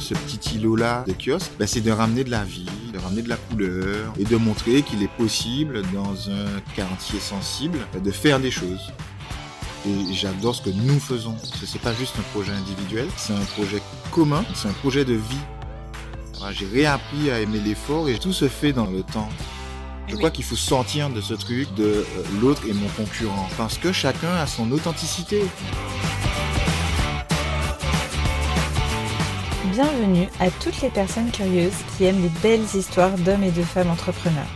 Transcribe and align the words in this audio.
ce 0.00 0.14
petit 0.14 0.56
îlot-là 0.56 1.04
de 1.06 1.12
kiosque, 1.12 1.50
ben, 1.58 1.66
c'est 1.66 1.80
de 1.80 1.90
ramener 1.90 2.24
de 2.24 2.30
la 2.30 2.44
vie, 2.44 2.66
de 2.92 2.98
ramener 2.98 3.22
de 3.22 3.28
la 3.28 3.36
couleur 3.36 4.12
et 4.18 4.24
de 4.24 4.36
montrer 4.36 4.82
qu'il 4.82 5.02
est 5.02 5.10
possible 5.16 5.82
dans 5.92 6.30
un 6.30 6.60
quartier 6.74 7.20
sensible 7.20 7.78
de 8.02 8.10
faire 8.10 8.40
des 8.40 8.50
choses. 8.50 8.92
Et 9.86 10.12
j'adore 10.12 10.54
ce 10.54 10.62
que 10.62 10.70
nous 10.70 10.98
faisons. 10.98 11.36
Ce 11.42 11.72
n'est 11.72 11.82
pas 11.82 11.94
juste 11.94 12.14
un 12.18 12.22
projet 12.32 12.52
individuel, 12.52 13.06
c'est 13.16 13.32
un 13.32 13.44
projet 13.56 13.80
commun, 14.10 14.44
c'est 14.54 14.68
un 14.68 14.72
projet 14.72 15.04
de 15.04 15.14
vie. 15.14 15.44
J'ai 16.52 16.66
réappris 16.66 17.30
à 17.30 17.40
aimer 17.40 17.60
l'effort 17.60 18.08
et 18.08 18.18
tout 18.18 18.32
se 18.32 18.48
fait 18.48 18.72
dans 18.72 18.86
le 18.86 19.02
temps. 19.02 19.28
Je 20.08 20.16
crois 20.16 20.30
qu'il 20.30 20.44
faut 20.44 20.56
sortir 20.56 21.10
de 21.10 21.20
ce 21.20 21.34
truc 21.34 21.72
de 21.74 21.84
euh, 21.84 22.04
l'autre 22.40 22.62
est 22.66 22.72
mon 22.72 22.88
concurrent 22.88 23.48
parce 23.58 23.76
que 23.76 23.92
chacun 23.92 24.34
a 24.36 24.46
son 24.46 24.72
authenticité. 24.72 25.42
Bienvenue 29.80 30.26
à 30.40 30.50
toutes 30.50 30.82
les 30.82 30.90
personnes 30.90 31.30
curieuses 31.30 31.84
qui 31.96 32.02
aiment 32.02 32.20
les 32.20 32.40
belles 32.42 32.66
histoires 32.74 33.16
d'hommes 33.16 33.44
et 33.44 33.52
de 33.52 33.62
femmes 33.62 33.90
entrepreneurs. 33.90 34.48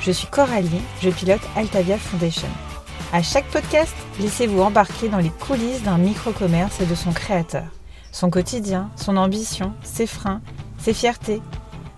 Je 0.00 0.10
suis 0.10 0.26
Coralie, 0.26 0.82
je 1.00 1.10
pilote 1.10 1.42
Altavia 1.54 1.96
Foundation. 1.96 2.48
À 3.12 3.22
chaque 3.22 3.48
podcast, 3.52 3.94
laissez-vous 4.18 4.60
embarquer 4.60 5.08
dans 5.08 5.18
les 5.18 5.30
coulisses 5.30 5.84
d'un 5.84 5.98
micro-commerce 5.98 6.80
et 6.80 6.86
de 6.86 6.96
son 6.96 7.12
créateur. 7.12 7.66
Son 8.10 8.30
quotidien, 8.30 8.90
son 8.96 9.16
ambition, 9.16 9.74
ses 9.84 10.08
freins, 10.08 10.42
ses 10.78 10.92
fiertés. 10.92 11.40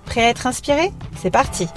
Prêt 0.05 0.27
à 0.27 0.29
être 0.29 0.47
inspiré? 0.47 0.93
C'est 1.19 1.31
parti 1.31 1.69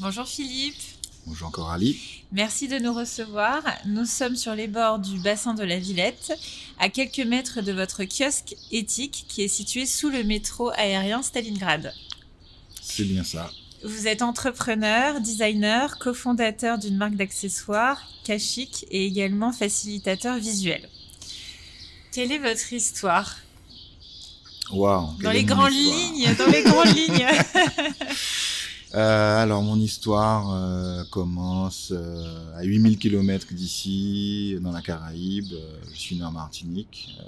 Bonjour 0.00 0.26
Philippe. 0.26 0.83
Bonjour 1.26 1.50
Coralie. 1.50 1.98
Merci 2.32 2.68
de 2.68 2.78
nous 2.78 2.92
recevoir. 2.92 3.62
Nous 3.86 4.04
sommes 4.04 4.36
sur 4.36 4.54
les 4.54 4.68
bords 4.68 4.98
du 4.98 5.18
bassin 5.18 5.54
de 5.54 5.62
la 5.62 5.78
Villette, 5.78 6.38
à 6.78 6.90
quelques 6.90 7.20
mètres 7.26 7.62
de 7.62 7.72
votre 7.72 8.04
kiosque 8.04 8.54
éthique 8.70 9.24
qui 9.26 9.42
est 9.42 9.48
situé 9.48 9.86
sous 9.86 10.10
le 10.10 10.22
métro 10.22 10.70
aérien 10.76 11.22
Stalingrad. 11.22 11.94
C'est 12.82 13.04
bien 13.04 13.24
ça. 13.24 13.50
Vous 13.84 14.06
êtes 14.06 14.20
entrepreneur, 14.20 15.20
designer, 15.22 15.98
cofondateur 15.98 16.78
d'une 16.78 16.96
marque 16.96 17.16
d'accessoires, 17.16 18.02
Kashik, 18.24 18.84
et 18.90 19.06
également 19.06 19.52
facilitateur 19.52 20.36
visuel. 20.36 20.90
Quelle 22.12 22.32
est 22.32 22.38
votre 22.38 22.70
histoire? 22.70 23.38
Wow. 24.70 25.14
Dans 25.22 25.32
les 25.32 25.44
grandes 25.44 25.72
lignes, 25.72 26.34
dans 26.36 26.46
les 26.46 26.62
grandes 26.62 26.86
lignes. 26.94 27.26
Euh, 28.94 29.42
alors 29.42 29.62
mon 29.62 29.76
histoire 29.76 30.54
euh, 30.54 31.02
commence 31.10 31.92
euh, 31.92 32.56
à 32.56 32.62
8000 32.62 32.96
km 32.96 33.52
d'ici, 33.52 34.56
dans 34.60 34.70
la 34.70 34.82
Caraïbe. 34.82 35.52
je 35.92 35.98
suis 35.98 36.14
né 36.16 36.22
en 36.24 36.30
Martinique 36.30 37.18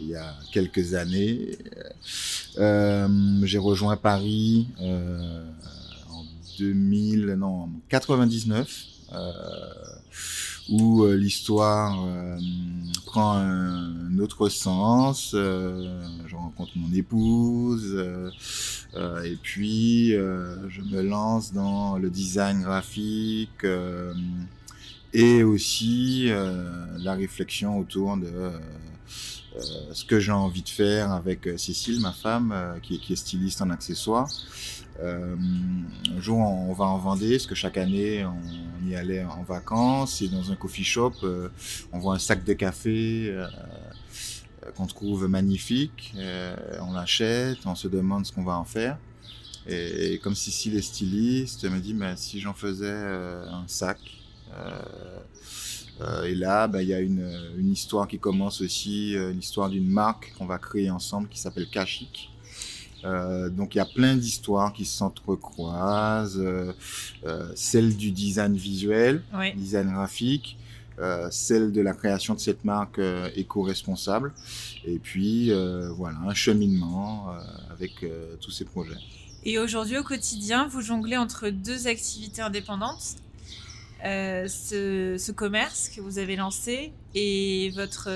il 0.00 0.08
y 0.08 0.14
a 0.14 0.34
quelques 0.52 0.92
années. 0.92 1.56
J'ai 2.54 3.58
rejoint 3.58 3.96
Paris 3.96 4.68
en 4.78 6.24
2000, 6.58 7.34
non, 7.38 7.70
99 7.88 8.84
où 10.68 11.04
euh, 11.04 11.16
l'histoire 11.16 12.04
euh, 12.06 12.38
prend 13.06 13.32
un, 13.36 14.18
autre 14.18 14.48
sens. 14.48 15.32
Euh, 15.34 16.02
je 16.26 16.34
rencontre 16.34 16.72
mon 16.76 16.92
épouse 16.92 17.96
et 19.24 19.36
puis 19.40 20.08
je 20.08 20.82
me 20.90 21.02
lance 21.02 21.52
dans 21.52 21.98
le 21.98 22.10
design 22.10 22.62
graphique 22.62 23.64
et 25.14 25.44
aussi 25.44 26.30
la 26.98 27.14
réflexion 27.14 27.78
autour 27.78 28.16
de 28.16 28.50
ce 29.92 30.04
que 30.04 30.20
j'ai 30.20 30.32
envie 30.32 30.62
de 30.62 30.68
faire 30.68 31.12
avec 31.12 31.48
Cécile, 31.56 32.00
ma 32.00 32.12
femme, 32.12 32.54
qui, 32.82 33.00
qui, 33.00 33.12
est 33.12 33.16
styliste 33.16 33.62
en 33.62 33.70
accessoires. 33.70 34.28
Euh, 35.00 35.36
un 36.16 36.20
jour, 36.20 36.38
on 36.38 36.72
va 36.72 36.86
en 36.86 36.98
Vendée, 36.98 37.36
parce 37.36 37.46
que 37.46 37.54
chaque 37.54 37.76
année, 37.76 38.24
on 38.24 38.88
y 38.88 38.94
allait 38.94 39.24
en 39.24 39.42
vacances. 39.42 40.22
Et 40.22 40.28
dans 40.28 40.50
un 40.50 40.56
coffee 40.56 40.84
shop, 40.84 41.14
euh, 41.22 41.48
on 41.92 41.98
voit 41.98 42.14
un 42.14 42.18
sac 42.18 42.44
de 42.44 42.52
café 42.52 43.28
euh, 43.30 43.46
qu'on 44.76 44.86
trouve 44.86 45.28
magnifique. 45.28 46.14
on 46.80 46.92
l'achète, 46.92 47.58
on 47.64 47.74
se 47.74 47.88
demande 47.88 48.26
ce 48.26 48.32
qu'on 48.32 48.44
va 48.44 48.56
en 48.56 48.64
faire. 48.64 48.98
Et, 49.66 50.18
comme 50.22 50.34
Cécile 50.34 50.76
est 50.76 50.82
styliste, 50.82 51.62
elle 51.64 51.70
me 51.70 51.80
dit, 51.80 51.94
mais 51.94 52.16
si 52.16 52.40
j'en 52.40 52.54
faisais 52.54 52.90
un 52.90 53.64
sac. 53.66 53.98
Et 56.24 56.34
là, 56.34 56.68
bah, 56.68 56.82
il 56.82 56.88
y 56.88 56.94
a 56.94 57.00
une, 57.00 57.28
une, 57.58 57.72
histoire 57.72 58.06
qui 58.06 58.18
commence 58.18 58.60
aussi, 58.60 59.16
l'histoire 59.34 59.68
d'une 59.68 59.88
marque 59.88 60.32
qu'on 60.38 60.46
va 60.46 60.58
créer 60.58 60.90
ensemble 60.90 61.28
qui 61.28 61.38
s'appelle 61.38 61.68
Kashik. 61.68 62.30
Euh, 63.04 63.48
donc 63.48 63.74
il 63.74 63.78
y 63.78 63.80
a 63.80 63.86
plein 63.86 64.16
d'histoires 64.16 64.72
qui 64.72 64.84
s'entrecroisent, 64.84 66.40
euh, 66.40 66.72
euh, 67.26 67.50
celle 67.54 67.96
du 67.96 68.10
design 68.10 68.56
visuel, 68.56 69.22
design 69.56 69.92
graphique, 69.92 70.58
euh, 70.98 71.28
celle 71.30 71.70
de 71.72 71.80
la 71.80 71.92
création 71.92 72.34
de 72.34 72.40
cette 72.40 72.64
marque 72.64 72.98
euh, 72.98 73.30
éco-responsable, 73.36 74.32
et 74.84 74.98
puis 74.98 75.52
voilà 75.96 76.18
un 76.26 76.34
cheminement 76.34 77.28
avec 77.70 78.04
tous 78.40 78.50
ces 78.50 78.64
projets. 78.64 78.98
Et 79.44 79.58
aujourd'hui 79.58 79.96
au 79.96 80.02
quotidien, 80.02 80.66
vous 80.66 80.80
jonglez 80.80 81.16
entre 81.16 81.48
deux 81.50 81.86
activités 81.86 82.42
indépendantes. 82.42 83.16
Ce, 84.02 85.16
ce, 85.18 85.32
commerce 85.32 85.88
que 85.88 86.00
vous 86.00 86.18
avez 86.18 86.36
lancé 86.36 86.92
et 87.14 87.72
votre, 87.74 88.10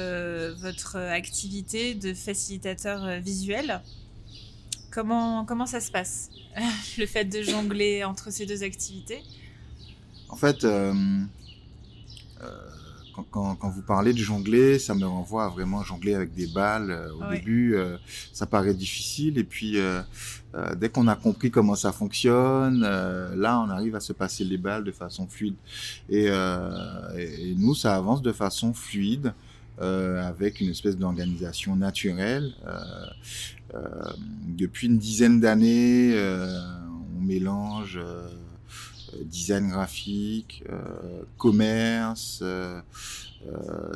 votre 0.61 0.97
activité 0.97 1.95
de 1.95 2.15
facilitateur 2.15 3.21
visuel. 3.21 3.81
Comment, 4.93 5.45
comment 5.45 5.67
ça 5.67 5.81
se 5.81 5.91
passe, 5.91 6.31
le 6.99 7.07
fait 7.07 7.25
de 7.25 7.43
jongler 7.43 8.05
entre 8.05 8.31
ces 8.31 8.47
deux 8.47 8.63
activités? 8.63 9.23
En 10.29 10.37
fait, 10.37 10.65
euh, 10.65 10.93
euh, 13.19 13.23
quand, 13.31 13.55
quand, 13.57 13.71
vous 13.71 13.83
parlez 13.83 14.13
de 14.13 14.19
jongler, 14.19 14.79
ça 14.79 14.95
me 14.95 15.05
renvoie 15.05 15.45
à 15.45 15.49
vraiment 15.49 15.83
jongler 15.83 16.15
avec 16.15 16.35
des 16.35 16.47
balles. 16.47 16.91
Euh, 16.91 17.13
au 17.15 17.33
début, 17.33 17.77
ça 18.33 18.47
paraît 18.47 18.75
difficile. 18.75 19.39
Et 19.39 19.45
puis, 19.45 19.79
dès 20.77 20.89
qu'on 20.89 21.09
a 21.09 21.17
compris 21.17 21.51
comment 21.51 21.75
ça 21.75 21.93
fonctionne, 21.93 22.81
là, 22.83 23.61
on 23.61 23.71
arrive 23.71 23.97
à 23.97 24.01
se 24.01 24.13
passer 24.13 24.45
les 24.45 24.59
balles 24.59 24.85
de 24.85 24.93
façon 24.93 25.27
fluide. 25.27 25.57
Et, 26.09 26.27
et 26.27 27.55
nous, 27.57 27.75
ça 27.75 27.97
avance 27.97 28.23
de 28.23 28.33
façon 28.33 28.73
fluide. 28.73 29.33
Euh, 29.81 30.23
avec 30.23 30.61
une 30.61 30.69
espèce 30.69 30.99
d'organisation 30.99 31.75
naturelle. 31.77 32.53
Euh, 32.67 32.79
euh, 33.75 34.13
depuis 34.47 34.87
une 34.87 34.99
dizaine 34.99 35.41
d'années, 35.41 36.15
on 37.17 37.21
mélange 37.21 37.99
design 39.25 39.69
graphique, 39.71 40.65
commerce, 41.39 42.43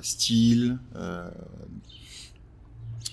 style, 0.02 0.78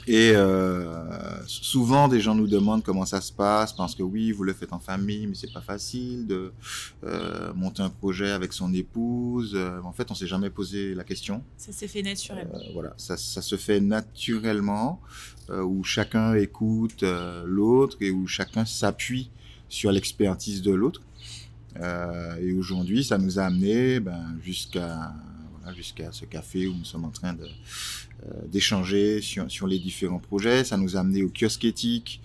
et 0.05 0.33
euh, 0.35 1.45
souvent, 1.47 2.07
des 2.07 2.19
gens 2.19 2.35
nous 2.35 2.47
demandent 2.47 2.83
comment 2.83 3.05
ça 3.05 3.21
se 3.21 3.31
passe 3.31 3.73
parce 3.73 3.95
que 3.95 4.03
oui, 4.03 4.31
vous 4.31 4.43
le 4.43 4.53
faites 4.53 4.73
en 4.73 4.79
famille, 4.79 5.27
mais 5.27 5.35
c'est 5.35 5.51
pas 5.51 5.61
facile 5.61 6.27
de 6.27 6.51
euh, 7.05 7.53
monter 7.53 7.83
un 7.83 7.89
projet 7.89 8.31
avec 8.31 8.51
son 8.51 8.73
épouse. 8.73 9.53
Euh, 9.55 9.79
en 9.83 9.93
fait, 9.93 10.11
on 10.11 10.15
s'est 10.15 10.27
jamais 10.27 10.49
posé 10.49 10.93
la 10.93 11.05
question. 11.05 11.41
Ça 11.57 11.71
s'est 11.71 11.87
fait 11.87 12.01
naturellement. 12.01 12.55
Euh, 12.55 12.73
voilà, 12.73 12.93
ça, 12.97 13.15
ça, 13.15 13.41
se 13.41 13.55
fait 13.55 13.79
naturellement, 13.79 14.99
euh, 15.49 15.63
où 15.63 15.83
chacun 15.83 16.33
écoute 16.33 17.05
l'autre 17.45 17.97
et 18.01 18.11
où 18.11 18.27
chacun 18.27 18.65
s'appuie 18.65 19.29
sur 19.69 19.91
l'expertise 19.91 20.61
de 20.61 20.71
l'autre. 20.71 21.01
Et 21.79 22.53
aujourd'hui, 22.53 23.03
ça 23.03 23.17
nous 23.17 23.39
a 23.39 23.43
amené 23.43 23.99
ben, 23.99 24.37
jusqu'à 24.41 25.13
ce 26.11 26.25
café 26.25 26.67
où 26.67 26.75
nous 26.75 26.85
sommes 26.85 27.05
en 27.05 27.09
train 27.09 27.35
euh, 28.25 28.47
d'échanger 28.47 29.21
sur, 29.21 29.67
les 29.67 29.79
différents 29.79 30.19
projets. 30.19 30.63
Ça 30.63 30.77
nous 30.77 30.95
a 30.95 31.01
amené 31.01 31.23
au 31.23 31.29
kiosque 31.29 31.65
éthique, 31.65 32.21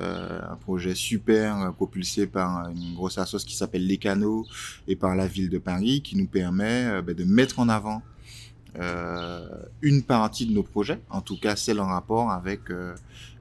euh, 0.00 0.40
un 0.48 0.56
projet 0.56 0.94
super 0.94 1.60
euh, 1.60 1.70
propulsé 1.72 2.26
par 2.26 2.70
une 2.70 2.94
grosse 2.94 3.18
association 3.18 3.48
qui 3.48 3.56
s'appelle 3.56 3.86
Les 3.86 3.98
Canaux 3.98 4.46
et 4.88 4.96
par 4.96 5.14
la 5.14 5.26
ville 5.26 5.50
de 5.50 5.58
Paris 5.58 6.00
qui 6.02 6.16
nous 6.16 6.26
permet 6.26 7.02
ben, 7.02 7.14
de 7.14 7.24
mettre 7.24 7.58
en 7.58 7.68
avant 7.68 8.02
euh, 8.78 9.46
une 9.82 10.02
partie 10.02 10.46
de 10.46 10.52
nos 10.52 10.62
projets, 10.62 11.00
en 11.10 11.20
tout 11.20 11.38
cas 11.38 11.56
celle 11.56 11.80
en 11.80 11.86
rapport 11.86 12.30
avec 12.30 12.60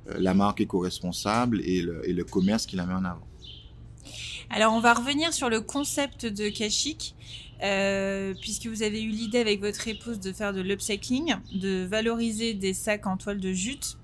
la 0.08 0.34
marque 0.34 0.60
éco-responsable 0.60 1.62
et 1.62 1.82
le, 1.82 2.08
et 2.10 2.14
le 2.14 2.24
commerce 2.26 2.66
qui 2.66 2.76
la 2.76 2.86
met 2.86 2.94
en 2.94 3.06
avant. 3.06 3.31
Alors 4.52 4.74
on 4.74 4.80
va 4.80 4.94
revenir 4.94 5.34
sur 5.34 5.50
le 5.50 5.62
concept 5.62 6.26
de 6.26 6.50
Kashik. 6.50 7.16
Euh, 7.64 8.34
puisque 8.42 8.66
vous 8.66 8.82
avez 8.82 9.04
eu 9.04 9.10
l'idée 9.10 9.38
avec 9.38 9.60
votre 9.60 9.88
épouse 9.88 10.20
de 10.20 10.34
faire 10.34 10.52
de 10.52 10.62
l'upcycling, 10.62 11.36
de 11.54 11.86
valoriser 11.86 12.56
des 12.56 12.74
sacs 12.74 13.06
en 13.06 13.18
toile 13.18 13.40
de 13.40 13.54
jute. 13.54 13.98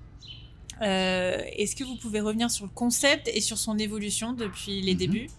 Euh, 0.83 1.41
Est-ce 1.53 1.75
que 1.75 1.83
vous 1.83 1.95
pouvez 1.95 2.21
revenir 2.21 2.51
sur 2.51 2.65
le 2.65 2.71
concept 2.71 3.27
et 3.33 3.41
sur 3.41 3.57
son 3.57 3.79
évolution 3.79 4.33
depuis 4.33 4.81
les 4.81 4.93
mhm. 4.93 4.99
débuts? 4.99 5.29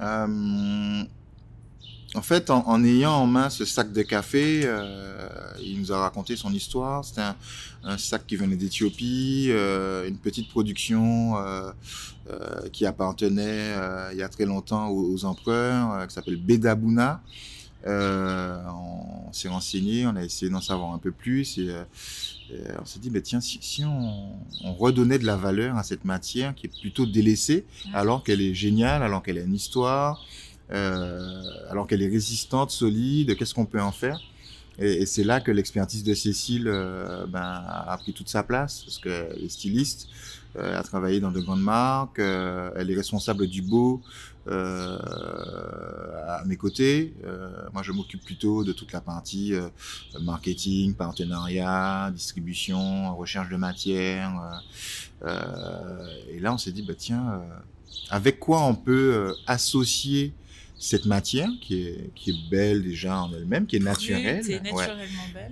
Euh, 0.00 1.04
en 2.14 2.22
fait, 2.22 2.50
en, 2.50 2.84
ayant 2.84 3.12
en 3.12 3.26
main 3.26 3.50
ce 3.50 3.64
sac 3.64 3.92
de 3.92 4.02
café, 4.02 4.62
euh, 4.64 5.28
il 5.60 5.80
nous 5.80 5.92
a 5.92 5.98
raconté 5.98 6.36
son 6.36 6.52
histoire. 6.52 7.04
C'était 7.04 7.22
un, 7.82 7.98
sac 7.98 8.26
qui 8.26 8.36
venait 8.36 8.56
d'Éthiopie, 8.56 9.48
euh, 9.50 10.08
une 10.08 10.18
petite 10.18 10.48
production 10.48 11.36
euh, 11.36 11.72
qui 12.72 12.86
appartenait 12.86 13.74
il 14.12 14.18
y 14.18 14.22
a 14.22 14.28
très 14.28 14.46
longtemps 14.46 14.88
aux, 14.90 15.24
empereurs, 15.24 16.06
qui 16.06 16.14
s'appelle 16.14 16.36
Bedabuna. 16.36 17.20
on 17.84 19.32
s'est 19.32 19.48
renseigné, 19.48 20.06
on 20.06 20.14
a 20.14 20.22
essayé 20.22 20.50
d'en 20.50 20.60
savoir 20.60 20.92
un 20.92 20.98
peu 20.98 21.10
plus 21.10 21.58
et, 21.58 21.70
on 22.80 22.84
s'est 22.84 23.00
dit, 23.00 23.10
bah, 23.10 23.22
tiens, 23.22 23.40
si, 23.40 23.84
on, 23.84 24.36
on, 24.62 24.74
redonnait 24.74 25.18
de 25.18 25.24
la 25.24 25.34
valeur 25.34 25.76
à 25.76 25.82
cette 25.82 26.04
matière 26.04 26.54
qui 26.54 26.66
est 26.66 26.80
plutôt 26.80 27.06
délaissée, 27.06 27.64
alors 27.92 28.22
qu'elle 28.22 28.42
est 28.42 28.54
géniale, 28.54 29.02
alors 29.02 29.22
qu'elle 29.22 29.38
a 29.38 29.42
une 29.42 29.54
histoire, 29.54 30.22
euh, 30.22 30.53
alors 30.70 31.86
qu'elle 31.86 32.02
est 32.02 32.08
résistante, 32.08 32.70
solide, 32.70 33.36
qu'est-ce 33.36 33.54
qu'on 33.54 33.66
peut 33.66 33.80
en 33.80 33.92
faire? 33.92 34.20
Et, 34.78 35.06
c'est 35.06 35.24
là 35.24 35.40
que 35.40 35.50
l'expertise 35.50 36.04
de 36.04 36.14
Cécile 36.14 36.66
euh, 36.66 37.26
ben, 37.26 37.40
a 37.40 37.96
pris 37.98 38.12
toute 38.12 38.28
sa 38.28 38.42
place, 38.42 38.82
parce 38.82 38.98
qu'elle 38.98 39.44
est 39.44 39.48
styliste, 39.48 40.08
euh, 40.56 40.78
a 40.78 40.82
travaillé 40.82 41.20
dans 41.20 41.30
de 41.30 41.40
grandes 41.40 41.62
marques, 41.62 42.18
elle 42.18 42.90
est 42.90 42.96
responsable 42.96 43.46
du 43.46 43.62
beau 43.62 44.02
à 44.46 46.42
mes 46.44 46.56
côtés. 46.56 47.14
moi, 47.72 47.82
je 47.82 47.92
m'occupe 47.92 48.22
plutôt 48.22 48.62
de 48.62 48.72
toute 48.72 48.92
la 48.92 49.00
partie 49.00 49.54
marketing, 50.20 50.94
partenariat, 50.94 52.10
distribution, 52.12 53.16
recherche 53.16 53.48
de 53.48 53.56
matière. 53.56 54.62
et 55.24 56.40
là, 56.40 56.52
on 56.52 56.58
s'est 56.58 56.72
dit, 56.72 56.82
bah, 56.82 56.92
tiens, 56.96 57.40
avec 58.10 58.38
quoi 58.38 58.62
on 58.66 58.74
peut 58.74 59.34
associer 59.46 60.34
cette 60.78 61.06
matière 61.06 61.48
qui 61.60 61.82
est, 61.82 62.10
qui 62.14 62.30
est 62.30 62.50
belle 62.50 62.82
déjà 62.82 63.22
en 63.22 63.32
elle-même, 63.32 63.66
qui 63.66 63.76
est 63.76 63.80
naturelle, 63.80 64.42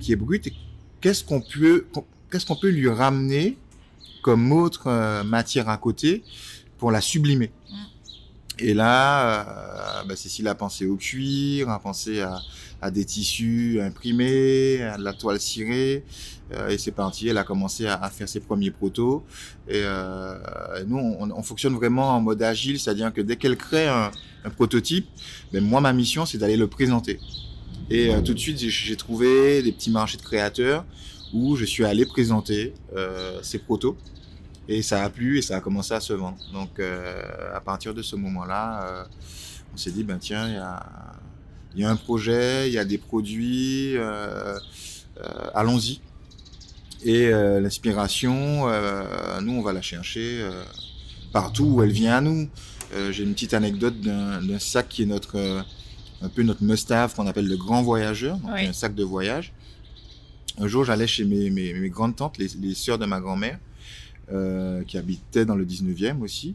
qui 0.01 0.13
est 0.13 0.17
brute. 0.17 0.53
Qu'est-ce 1.01 1.25
qu'on 1.25 1.41
peut, 1.41 1.87
qu'est-ce 2.31 2.47
qu'on 2.47 2.57
peut 2.57 2.71
lui 2.71 2.89
ramener 2.89 3.57
comme 4.23 4.53
autre 4.53 4.87
euh, 4.87 5.25
matière 5.25 5.69
à 5.69 5.79
côté 5.79 6.23
pour 6.79 6.91
la 6.91 7.01
sublimer? 7.01 7.51
Mm. 7.71 7.75
Et 8.59 8.75
là, 8.75 10.01
euh, 10.01 10.05
bah, 10.05 10.17
Cécile 10.17 10.49
a 10.49 10.55
pensé 10.55 10.87
au 10.87 10.97
cuir, 10.97 11.69
a 11.71 11.79
pensé 11.79 12.21
à, 12.21 12.41
à 12.83 12.91
des 12.91 13.05
tissus 13.05 13.81
imprimés, 13.81 14.83
à 14.83 14.99
de 14.99 15.05
la 15.05 15.13
toile 15.13 15.41
cirée. 15.41 16.05
Euh, 16.55 16.69
et 16.69 16.79
c'est 16.79 16.91
parti, 16.91 17.29
elle 17.29 17.39
a 17.39 17.45
commencé 17.45 17.87
à, 17.87 18.11
faire 18.11 18.29
ses 18.29 18.41
premiers 18.41 18.71
protos. 18.71 19.25
Et 19.69 19.83
euh, 19.85 20.35
nous, 20.87 20.99
on, 20.99 21.43
fonctionne 21.43 21.75
vraiment 21.75 22.11
en 22.11 22.21
mode 22.21 22.43
agile, 22.43 22.79
c'est-à-dire 22.79 23.13
que 23.13 23.21
dès 23.21 23.37
qu'elle 23.37 23.57
crée 23.57 23.89
un, 23.89 24.11
prototype, 24.57 25.07
ben 25.53 25.63
moi, 25.63 25.81
ma 25.81 25.93
mission, 25.93 26.27
c'est 26.27 26.39
d'aller 26.39 26.57
le 26.57 26.67
présenter. 26.67 27.21
Et 27.89 28.13
euh, 28.13 28.21
tout 28.21 28.35
de 28.35 28.39
suite, 28.39 28.59
j'ai 28.59 28.97
trouvé 28.97 29.63
des 29.63 29.73
petits 29.73 29.91
marchés 29.91 30.19
de 30.19 30.23
créateurs 30.23 30.85
où 31.33 31.57
je 31.57 31.65
suis 31.65 31.85
allé 31.85 32.05
présenter 32.05 32.75
ces 33.43 33.59
protos. 33.59 33.97
Et 34.69 34.83
ça 34.83 35.03
a 35.03 35.11
plu 35.11 35.39
et 35.39 35.43
ça 35.43 35.57
a 35.57 35.61
commencé 35.61 35.93
à 35.93 36.01
se 36.01 36.13
vendre. 36.13 36.39
Donc, 36.53 36.81
à 36.81 37.61
partir 37.61 37.95
de 37.95 38.03
ce 38.03 38.17
moment-là, 38.17 39.07
on 39.75 39.77
s'est 39.77 39.91
dit, 39.91 40.05
ben 40.05 40.19
tiens, 40.19 40.49
il 40.49 40.55
y 40.55 40.59
a 40.59 40.87
y 41.77 41.85
a 41.85 41.91
un 41.91 41.97
projet, 41.97 42.69
il 42.69 42.73
y 42.73 42.79
a 42.79 42.85
des 42.85 42.99
produits, 42.99 43.97
euh, 43.97 44.59
euh, 45.19 45.51
allons-y. 45.55 46.01
Et 47.05 47.27
euh, 47.27 47.61
l'inspiration, 47.61 48.67
nous, 49.41 49.53
on 49.53 49.63
va 49.63 49.73
la 49.73 49.83
chercher 49.83 50.47
partout 51.33 51.65
où 51.65 51.83
elle 51.83 51.93
vient 51.93 52.17
à 52.17 52.21
nous. 52.21 52.49
J'ai 53.11 53.25
une 53.25 53.33
petite 53.33 53.55
anecdote 53.55 54.01
d'un 54.01 54.59
sac 54.59 54.89
qui 54.89 55.03
est 55.03 55.07
notre 55.07 55.65
un 56.25 56.29
peu 56.29 56.45
notre 56.45 56.63
must-have 56.63 57.15
qu'on 57.17 57.27
appelle 57.27 57.49
le 57.49 57.57
grand 57.57 57.83
voyageur, 57.83 58.37
donc 58.37 58.53
un 58.53 58.73
sac 58.73 58.95
de 58.95 59.03
voyage. 59.03 59.53
Un 60.59 60.69
jour, 60.69 60.85
j'allais 60.85 61.09
chez 61.09 61.25
mes, 61.25 61.51
mes, 61.51 61.73
mes, 61.73 61.89
grandes 61.89 62.15
tantes, 62.15 62.39
les, 62.39 62.49
les 62.61 62.75
sœurs 62.75 62.99
de 62.99 63.07
ma 63.07 63.19
grand-mère, 63.19 63.59
euh, 64.31 64.85
qui 64.85 64.99
habitait 64.99 65.45
dans 65.45 65.57
le 65.57 65.65
19e 65.65 66.21
aussi, 66.21 66.55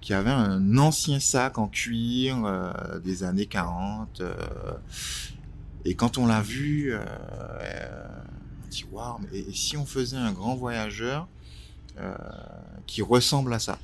qui 0.00 0.12
avait 0.12 0.30
un 0.30 0.76
ancien 0.76 1.18
sac 1.18 1.58
en 1.58 1.66
cuir 1.66 2.44
euh, 2.44 2.98
des 3.00 3.24
années 3.24 3.46
40. 3.46 4.20
Euh, 4.20 4.34
et 5.84 5.94
quand 5.94 6.18
on 6.18 6.26
l'a 6.26 6.42
vu, 6.42 6.94
on 6.94 8.68
dit 8.68 8.84
waouh, 8.92 9.18
et, 9.32 9.46
si 9.52 9.76
on 9.76 9.86
faisait 9.86 10.16
un 10.16 10.32
grand 10.32 10.56
voyageur 10.56 11.26
qui 12.86 13.00
ressemble 13.02 13.54
à 13.54 13.58
ça? 13.58 13.78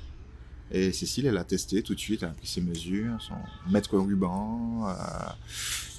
Et 0.70 0.92
Cécile, 0.92 1.26
elle 1.26 1.38
a 1.38 1.44
testé 1.44 1.82
tout 1.82 1.94
de 1.94 2.00
suite, 2.00 2.22
elle 2.22 2.30
a 2.30 2.32
pris 2.32 2.46
ses 2.46 2.60
mesures, 2.60 3.16
son 3.20 3.34
mètre 3.70 3.96
ruban, 3.96 4.94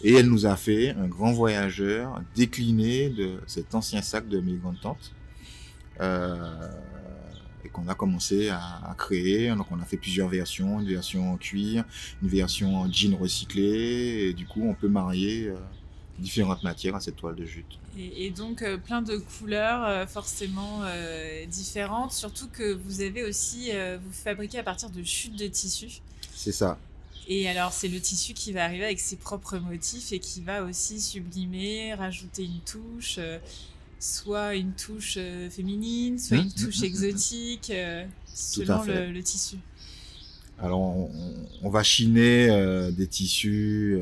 et 0.04 0.14
elle 0.14 0.28
nous 0.28 0.46
a 0.46 0.56
fait 0.56 0.92
un 0.92 1.08
grand 1.08 1.32
voyageur 1.32 2.22
décliné 2.36 3.10
de 3.10 3.40
cet 3.48 3.74
ancien 3.74 4.02
sac 4.02 4.28
de 4.28 4.40
mes 4.40 4.54
grandes 4.54 4.80
tantes. 4.82 5.14
Euh, 6.02 6.70
et 7.66 7.70
qu'on 7.70 7.88
a 7.88 7.96
commencé 7.96 8.50
à, 8.50 8.96
créer. 8.98 9.50
Donc 9.50 9.68
on 9.72 9.80
a 9.80 9.86
fait 9.86 9.98
plusieurs 9.98 10.28
versions, 10.28 10.80
une 10.80 10.88
version 10.88 11.34
en 11.34 11.38
cuir, 11.38 11.84
une 12.22 12.30
version 12.30 12.76
en 12.76 12.92
jean 12.92 13.16
recyclé, 13.16 14.30
et 14.30 14.34
du 14.34 14.46
coup 14.46 14.62
on 14.68 14.74
peut 14.74 14.88
marier 14.88 15.48
euh, 15.48 15.56
différentes 16.20 16.64
matières 16.64 16.96
à 16.96 17.00
cette 17.00 17.16
toile 17.16 17.36
de 17.36 17.46
jute. 17.46 17.80
Et, 17.98 18.32
donc 18.32 18.62
euh, 18.62 18.78
plein 18.78 19.02
de 19.02 19.18
couleurs 19.18 19.84
euh, 19.86 20.06
forcément 20.06 20.82
différentes, 21.48 22.12
surtout 22.12 22.48
que 22.50 22.74
vous 22.74 23.02
avez 23.02 23.24
aussi, 23.24 23.72
vous 23.72 24.12
fabriquez 24.12 24.60
à 24.60 24.64
partir 24.64 24.90
de 24.90 25.04
chutes 25.04 25.38
de 25.38 25.48
tissu. 25.48 26.02
C'est 26.34 26.52
ça. 26.52 26.78
Et 27.30 27.48
alors, 27.48 27.72
c'est 27.72 27.88
le 27.88 28.02
tissu 28.02 28.34
qui 28.34 28.52
va 28.52 28.66
arriver 28.66 28.84
avec 28.84 29.00
ses 29.00 29.16
propres 29.16 29.58
motifs 29.58 30.12
et 30.12 30.20
qui 30.20 30.42
va 30.42 30.64
aussi 30.64 31.00
sublimer, 31.00 31.94
rajouter 31.94 32.44
une 32.44 32.60
touche 32.60 33.18
soit 34.04 34.56
une 34.56 34.74
touche 34.74 35.16
euh, 35.18 35.50
féminine, 35.50 36.20
soit 36.20 36.38
une 36.38 36.48
mmh, 36.48 36.52
touche 36.52 36.80
mmh, 36.80 36.82
mmh, 36.82 36.86
exotique, 36.86 37.72
euh, 37.74 38.06
selon 38.34 38.84
le, 38.84 39.22
tissu. 39.22 39.56
Alors, 40.60 40.82
on, 40.82 41.70
va 41.70 41.84
chiner 41.84 42.50
euh, 42.50 42.92
des 42.92 43.08
tissus 43.08 43.98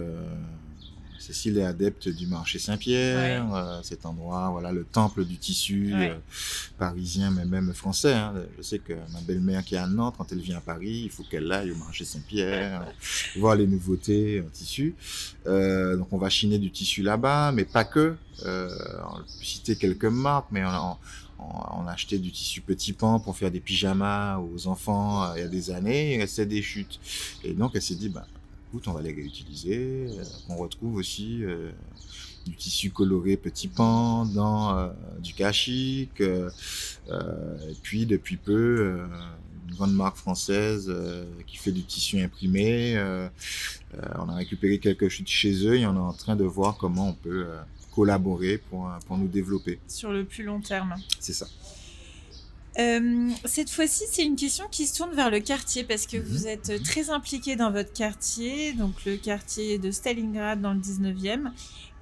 Cécile 1.22 1.60
est 1.60 1.64
adepte 1.64 2.10
du 2.10 2.26
marché 2.26 2.58
Saint-Pierre, 2.58 3.54
euh, 3.54 3.80
cet 3.84 4.08
endroit, 4.08 4.50
voilà, 4.50 4.72
le 4.72 4.84
temple 4.84 5.24
du 5.24 5.38
tissu 5.38 5.92
euh, 5.94 6.16
parisien, 6.80 7.30
mais 7.30 7.46
même 7.46 7.74
français. 7.74 8.14
Hein. 8.14 8.34
Je 8.58 8.64
sais 8.64 8.80
que 8.80 8.94
ma 9.14 9.22
belle-mère 9.22 9.64
qui 9.64 9.76
est 9.76 9.78
à 9.78 9.86
Nantes, 9.86 10.16
quand 10.18 10.32
elle 10.32 10.40
vient 10.40 10.58
à 10.58 10.62
Paris, 10.62 11.04
il 11.06 11.12
faut 11.12 11.24
qu'elle 11.24 11.52
aille 11.52 11.72
au 11.72 11.76
marché 11.76 12.06
Saint-Pierre, 12.06 12.86
voir 13.38 13.56
les 13.56 13.68
nouveautés 13.68 14.44
en 14.46 14.50
tissu. 14.50 14.96
Euh, 15.46 15.96
donc 15.96 16.12
on 16.12 16.18
va 16.18 16.30
chiner 16.30 16.58
du 16.58 16.72
tissu 16.72 17.04
là-bas, 17.04 17.52
mais 17.52 17.66
pas 17.66 17.84
que. 17.84 18.16
on 18.44 19.18
peut 19.18 19.24
citer 19.44 19.76
quelques 19.76 20.06
marques, 20.06 20.48
mais 20.52 20.66
on, 20.66 20.98
on, 21.40 21.88
a 21.88 21.92
acheté 21.92 22.18
du 22.18 22.32
tissu 22.32 22.62
petit 22.62 22.94
pan 22.94 23.20
pour 23.20 23.38
faire 23.38 23.52
des 23.52 23.60
pyjamas 23.60 24.40
aux 24.40 24.68
enfants 24.68 25.36
il 25.36 25.42
y 25.42 25.46
a 25.46 25.48
des 25.48 25.70
années, 25.70 26.16
il 26.16 26.20
restait 26.20 26.48
des 26.48 26.64
chutes. 26.64 27.00
Et 27.44 27.54
donc 27.54 27.72
elle 27.76 27.82
s'est 27.84 27.96
dit, 27.96 28.10
bah, 28.10 28.26
on 28.88 28.94
va 28.94 29.02
les 29.02 29.14
réutiliser. 29.14 30.08
Euh, 30.10 30.24
on 30.50 30.58
retrouve 30.58 30.96
aussi 30.96 31.44
euh, 31.44 31.72
du 32.46 32.56
tissu 32.56 32.90
coloré 32.90 33.38
petit 33.38 33.68
pan 33.68 34.26
dans 34.26 34.78
euh, 34.78 34.90
du 35.20 35.34
kashik. 35.34 36.22
et 36.22 37.76
puis 37.84 38.06
depuis 38.06 38.38
peu, 38.38 39.02
une 39.68 39.76
grande 39.76 39.94
marque 39.94 40.18
française 40.18 40.92
qui 41.46 41.58
fait 41.58 41.72
du 41.72 41.84
tissu 41.84 42.22
imprimé. 42.22 42.98
on 44.18 44.30
a 44.30 44.36
récupéré 44.36 44.80
quelques 44.80 45.10
chutes 45.10 45.30
chez 45.30 45.68
eux 45.68 45.78
et 45.78 45.86
on 45.86 45.96
est 45.96 46.00
en 46.00 46.14
train 46.14 46.36
de 46.36 46.44
voir 46.44 46.78
comment 46.78 47.10
on 47.10 47.14
peut 47.14 47.46
collaborer 47.94 48.58
pour, 48.58 48.90
pour 49.06 49.18
nous 49.18 49.28
développer. 49.28 49.80
Sur 49.88 50.12
le 50.12 50.24
plus 50.24 50.44
long 50.44 50.62
terme. 50.62 50.96
C'est 51.20 51.34
ça. 51.34 51.48
Euh, 52.80 53.30
cette 53.46 53.70
fois-ci, 53.70 54.04
c'est 54.10 54.24
une 54.24 54.36
question 54.38 54.66
qui 54.72 54.88
se 54.88 54.98
tourne 54.98 55.14
vers 55.14 55.30
le 55.30 55.40
quartier 55.40 55.84
parce 55.84 56.08
que 56.08 56.18
vous 56.18 56.44
mhm. 56.44 56.48
êtes 56.48 56.84
très 56.84 57.10
impliqué 57.10 57.56
dans 57.56 57.72
votre 57.72 57.92
quartier, 57.92 58.74
donc 58.74 59.06
le 59.06 59.18
quartier 59.18 59.78
de 59.78 59.92
Stalingrad 59.92 60.62
dans 60.62 60.74
le 60.74 60.80
19e. 60.80 61.52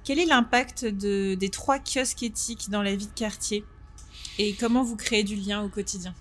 Quel 0.04 0.18
est 0.18 0.26
l'impact 0.26 0.84
de, 0.84 1.34
des 1.34 1.50
trois 1.50 1.78
kiosques 1.78 2.22
éthiques 2.22 2.70
dans 2.70 2.82
la 2.82 2.94
vie 2.94 3.06
de 3.06 3.12
quartier? 3.12 3.64
Et 4.38 4.54
comment 4.54 4.82
vous 4.82 4.96
créez 4.96 5.24
du 5.24 5.36
lien 5.36 5.62
au 5.62 5.68
quotidien? 5.68 6.14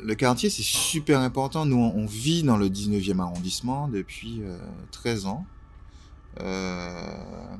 Le 0.00 0.14
quartier, 0.14 0.50
c'est 0.50 0.62
super 0.62 1.20
important. 1.20 1.66
Nous, 1.66 1.76
on 1.76 2.06
vit 2.06 2.42
dans 2.42 2.56
le 2.56 2.68
19e 2.68 3.20
arrondissement 3.20 3.88
depuis 3.88 4.42
13 4.90 5.24
euh, 5.24 5.28
ans. 5.28 5.46
Euh, 6.40 7.56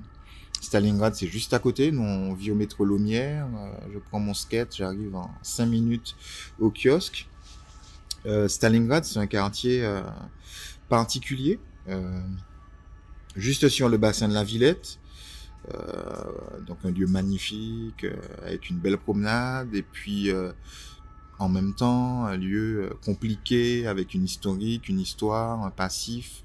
Stalingrad, 0.62 1.14
c'est 1.16 1.26
juste 1.26 1.52
à 1.54 1.59
côté. 1.59 1.90
Nous, 1.90 2.02
on 2.02 2.35
vit 2.35 2.52
au 2.52 2.54
métro 2.54 2.85
Lumière. 2.85 3.47
Euh, 3.47 3.92
je 3.92 3.99
prends 3.99 4.21
mon 4.21 4.33
skate, 4.33 4.76
j'arrive 4.76 5.14
en 5.16 5.28
5 5.42 5.66
minutes 5.66 6.14
au 6.61 6.71
kiosque. 6.71 7.28
Euh, 8.26 8.47
Stalingrad, 8.47 9.04
c'est 9.04 9.19
un 9.19 9.26
quartier 9.26 9.85
euh, 9.85 10.02
particulier, 10.88 11.59
juste 13.35 13.69
sur 13.69 13.88
le 13.88 13.97
bassin 13.97 14.28
de 14.28 14.35
la 14.35 14.45
Villette. 14.45 14.99
donc 16.66 16.78
un 16.85 16.90
lieu 16.92 17.09
magnifique, 17.09 18.07
avec 18.47 18.71
une 18.71 18.78
belle 18.78 18.99
promenade. 18.99 19.75
Et 19.75 19.83
puis, 19.83 20.31
en 21.43 21.49
même 21.49 21.75
temps, 21.75 22.25
un 22.25 22.37
lieu 22.37 22.85
euh, 22.85 22.95
compliqué 23.05 23.87
avec 23.89 24.15
une 24.15 24.25
historique, 24.25 24.89
une 24.89 25.01
histoire, 25.01 25.65
un 25.65 25.71
passif 25.71 26.45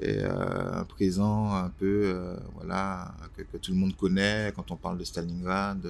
et 0.00 0.18
euh, 0.18 0.80
un 0.80 0.84
présent 0.84 1.54
un 1.54 1.68
peu, 1.68 2.02
euh, 2.04 2.36
voilà, 2.56 3.14
que, 3.36 3.42
que, 3.42 3.56
tout 3.58 3.70
le 3.70 3.78
monde 3.78 3.94
connaît 3.96 4.52
quand 4.56 4.72
on 4.72 4.76
parle 4.76 4.98
de 4.98 5.04
Stalingrad, 5.04 5.86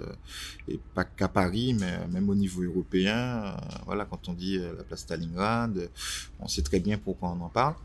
et 0.68 0.78
pas 0.94 1.04
qu'à 1.04 1.28
Paris, 1.28 1.74
mais 1.78 2.06
même 2.08 2.28
au 2.28 2.34
niveau 2.34 2.62
européen. 2.62 3.56
voilà, 3.86 4.04
quand 4.04 4.28
on 4.28 4.34
dit 4.34 4.58
la 4.58 4.84
place 4.84 5.00
Stalingrad, 5.00 5.88
on 6.38 6.46
sait 6.46 6.62
très 6.62 6.80
bien 6.80 6.98
pourquoi 6.98 7.30
on 7.30 7.40
en 7.40 7.48
parle. 7.48 7.76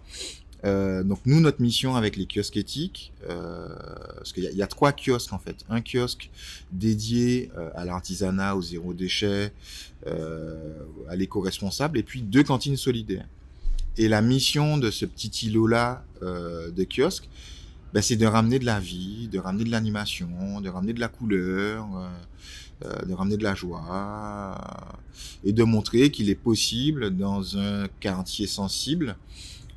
Euh, 0.66 1.04
donc 1.04 1.20
nous, 1.25 1.39
notre 1.39 1.62
mission 1.62 1.96
avec 1.96 2.18
les 2.18 2.25
kiosques 2.25 2.58
éthiques, 2.58 3.13
euh, 3.30 3.70
parce 4.18 4.34
qu'il 4.34 4.44
y, 4.44 4.56
y, 4.56 4.62
a 4.62 4.68
trois 4.68 4.92
kiosques 4.92 5.32
en 5.32 5.39
fait. 5.39 5.56
Un 5.70 5.82
kiosque 5.82 6.30
dédié 6.72 7.50
euh, 7.58 7.70
à 7.75 7.86
l'artisanat, 7.86 8.56
au 8.56 8.62
zéro 8.62 8.94
déchet, 8.94 9.54
euh, 10.08 10.84
à 11.10 11.16
l'éco-responsable, 11.16 11.98
et 11.98 12.04
puis 12.04 12.22
deux 12.22 12.44
cantines 12.44 12.78
solidaires. 12.78 13.28
Et 13.98 14.08
la 14.08 14.22
mission 14.22 14.78
de 14.78 14.92
ce 14.92 15.06
petit 15.06 15.48
îlot-là 15.48 16.06
de 16.22 16.84
kiosque, 16.86 17.28
ben, 17.94 18.01
c'est 18.01 18.16
de 18.16 18.25
ramener 18.25 18.60
de 18.60 18.66
la 18.66 18.80
vie, 18.80 19.28
de 19.30 19.39
ramener 19.39 19.66
de 19.66 19.72
l'animation, 19.72 20.62
de 20.62 20.70
ramener 20.70 20.94
de 20.94 21.01
la 21.01 21.10
couleur, 21.10 21.86
de 22.82 23.13
ramener 23.13 23.36
de 23.36 23.44
la 23.44 23.56
joie, 23.56 24.56
et 25.44 25.51
de 25.51 25.63
montrer 25.63 26.12
qu'il 26.12 26.30
est 26.30 26.36
possible 26.36 27.10
dans 27.10 27.58
un 27.58 27.88
quartier 28.00 28.48
sensible 28.48 29.18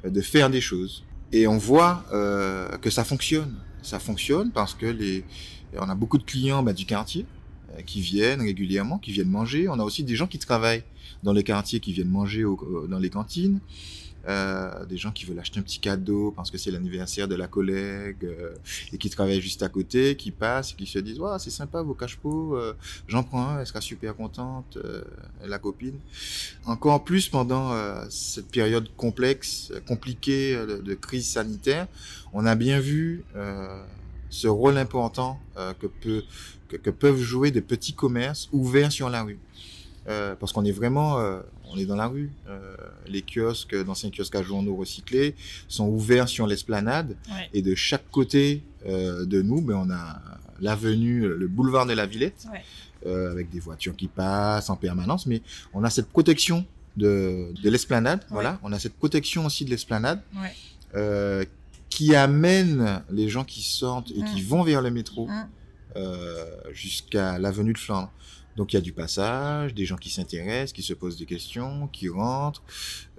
de 0.04 0.21
faire 0.21 0.50
des 0.50 0.61
choses. 0.61 1.04
Et 1.32 1.47
on 1.47 1.59
voit 1.59 2.04
euh, 2.12 2.68
que 2.78 2.90
ça 2.90 3.04
fonctionne. 3.04 3.54
Ça 3.82 3.99
fonctionne 3.99 4.50
parce 4.50 4.75
que 4.75 4.87
les, 4.87 5.25
on 5.76 5.88
a 5.88 5.94
beaucoup 5.94 6.18
de 6.18 6.25
clients 6.25 6.62
bah, 6.62 6.73
du 6.73 6.85
quartier 6.85 7.26
euh, 7.76 7.82
qui 7.82 8.00
viennent 8.00 8.42
régulièrement, 8.42 8.99
qui 8.99 9.12
viennent 9.12 9.30
manger. 9.30 9.68
On 9.68 9.78
a 9.78 9.82
aussi 9.82 10.04
des 10.04 10.14
gens 10.14 10.26
qui 10.26 10.38
travaillent 10.38 10.85
dans 11.23 11.32
les 11.32 11.42
quartiers, 11.42 11.80
qui 11.80 11.92
viennent 11.92 12.11
manger 12.11 12.44
au, 12.44 12.87
dans 12.88 12.99
les 12.99 13.11
cantines 13.11 13.61
euh, 14.29 14.85
des 14.87 14.97
gens 14.97 15.11
qui 15.11 15.25
veulent 15.25 15.38
acheter 15.41 15.59
un 15.59 15.62
petit 15.62 15.81
cadeau 15.81 16.33
parce 16.37 16.50
que 16.50 16.57
c'est 16.57 16.71
l'anniversaire 16.71 17.26
de 17.26 17.35
la 17.35 17.49
collègue 17.49 18.25
euh, 18.25 18.55
et 18.93 18.99
qui 18.99 19.11
travaillent 19.11 19.41
juste 19.41 19.64
à 19.64 19.69
côté, 19.69 20.14
qui 20.17 20.31
passent 20.31 20.73
et 20.73 20.76
qui 20.76 20.87
se 20.87 21.00
disent 21.00 21.19
c'est 21.38 21.50
sympa 21.50 21.83
vos 21.83 21.95
cache-pots, 21.95 22.57
euh, 22.57 22.75
j'en 23.09 23.25
prends 23.25 23.49
un, 23.49 23.61
elle 23.61 23.67
sera 23.67 23.81
super 23.81 24.14
contente, 24.14 24.79
la 25.45 25.59
copine. 25.59 25.99
Encore 26.67 27.02
plus 27.02 27.29
pendant 27.29 27.73
cette 28.11 28.49
période 28.49 28.88
complexe, 28.97 29.73
compliquée 29.87 30.55
de, 30.55 30.95
crise 30.95 31.26
sanitaire, 31.26 31.88
on 32.33 32.47
a 32.47 32.55
bien 32.55 32.79
vu 32.81 33.25
ce 34.31 34.47
rôle 34.47 34.79
important 34.79 35.41
que, 35.57 36.23
que 36.76 36.91
peuvent 36.91 37.21
jouer 37.21 37.50
des 37.50 37.61
petits 37.61 37.95
commerces 37.95 38.49
ouverts 38.52 38.93
sur 38.93 39.11
la 39.11 39.23
rue. 39.23 39.38
Euh, 40.09 40.35
parce 40.35 40.52
qu'on 40.52 40.64
est 40.64 40.73
vraiment, 40.73 41.18
euh, 41.21 41.40
on 41.71 41.76
est 41.78 41.85
dans 41.87 41.94
la 41.97 42.09
rue. 42.09 42.30
Euh, 42.49 42.75
les 43.06 43.23
kiosques, 43.23 43.75
d'anciens 43.85 44.11
kiosques 44.11 44.35
à 44.35 44.42
journaux 44.42 44.75
recyclés, 44.75 45.37
sont 45.68 45.87
ouverts 45.88 46.28
sur 46.28 46.47
l'esplanade. 46.47 47.16
Ouais. 47.28 47.49
Et 47.54 47.62
de 47.62 47.75
chaque 47.75 48.11
côté 48.11 48.62
de 48.85 49.42
nous, 49.42 49.61
ben, 49.61 49.76
on 49.76 49.90
a 49.90 50.21
l'avenue, 50.61 51.21
le 51.28 51.47
boulevard 51.47 51.87
de 51.87 51.92
la 51.92 52.06
Villette, 52.06 52.47
Ouais. 52.52 53.14
avec 53.30 53.49
des 53.50 53.61
voitures 53.61 53.94
qui 53.94 54.09
passent 54.09 54.71
en 54.71 54.76
permanence. 54.76 55.26
Mais 55.26 55.40
on 55.73 55.85
a 55.85 55.90
cette 55.90 56.09
protection 56.09 56.66
de, 56.97 57.52
de 57.62 57.71
l'esplanade. 57.71 58.21
Ouais. 58.23 58.26
Voilà, 58.30 58.59
on 58.64 58.73
a 58.73 58.78
cette 58.80 58.94
protection 58.94 59.47
aussi 59.47 59.64
de 59.64 59.71
l'esplanade. 59.71 60.21
Qui 61.88 62.14
amène 62.16 63.02
les 63.11 63.28
gens 63.28 63.44
qui 63.44 63.62
sortent 63.62 64.11
et 64.12 64.25
qui 64.25 64.40
vont 64.42 64.62
vers 64.62 64.80
le 64.80 64.90
métro 64.90 65.28
euh, 65.94 66.47
jusqu'à 66.73 67.38
l'avenue 67.38 67.75
de 67.75 67.78
Flandre. 67.78 68.11
Donc 68.56 68.73
il 68.73 68.76
y 68.76 68.78
a 68.78 68.82
du 68.82 68.92
passage, 68.92 69.75
des 69.75 69.87
gens 69.87 69.97
qui 69.97 70.11
s'intéressent, 70.11 70.73
qui 70.73 70.82
se 70.82 70.94
posent 70.94 71.16
des 71.16 71.26
questions, 71.26 71.88
qui 71.88 72.09
rentrent, 72.09 72.62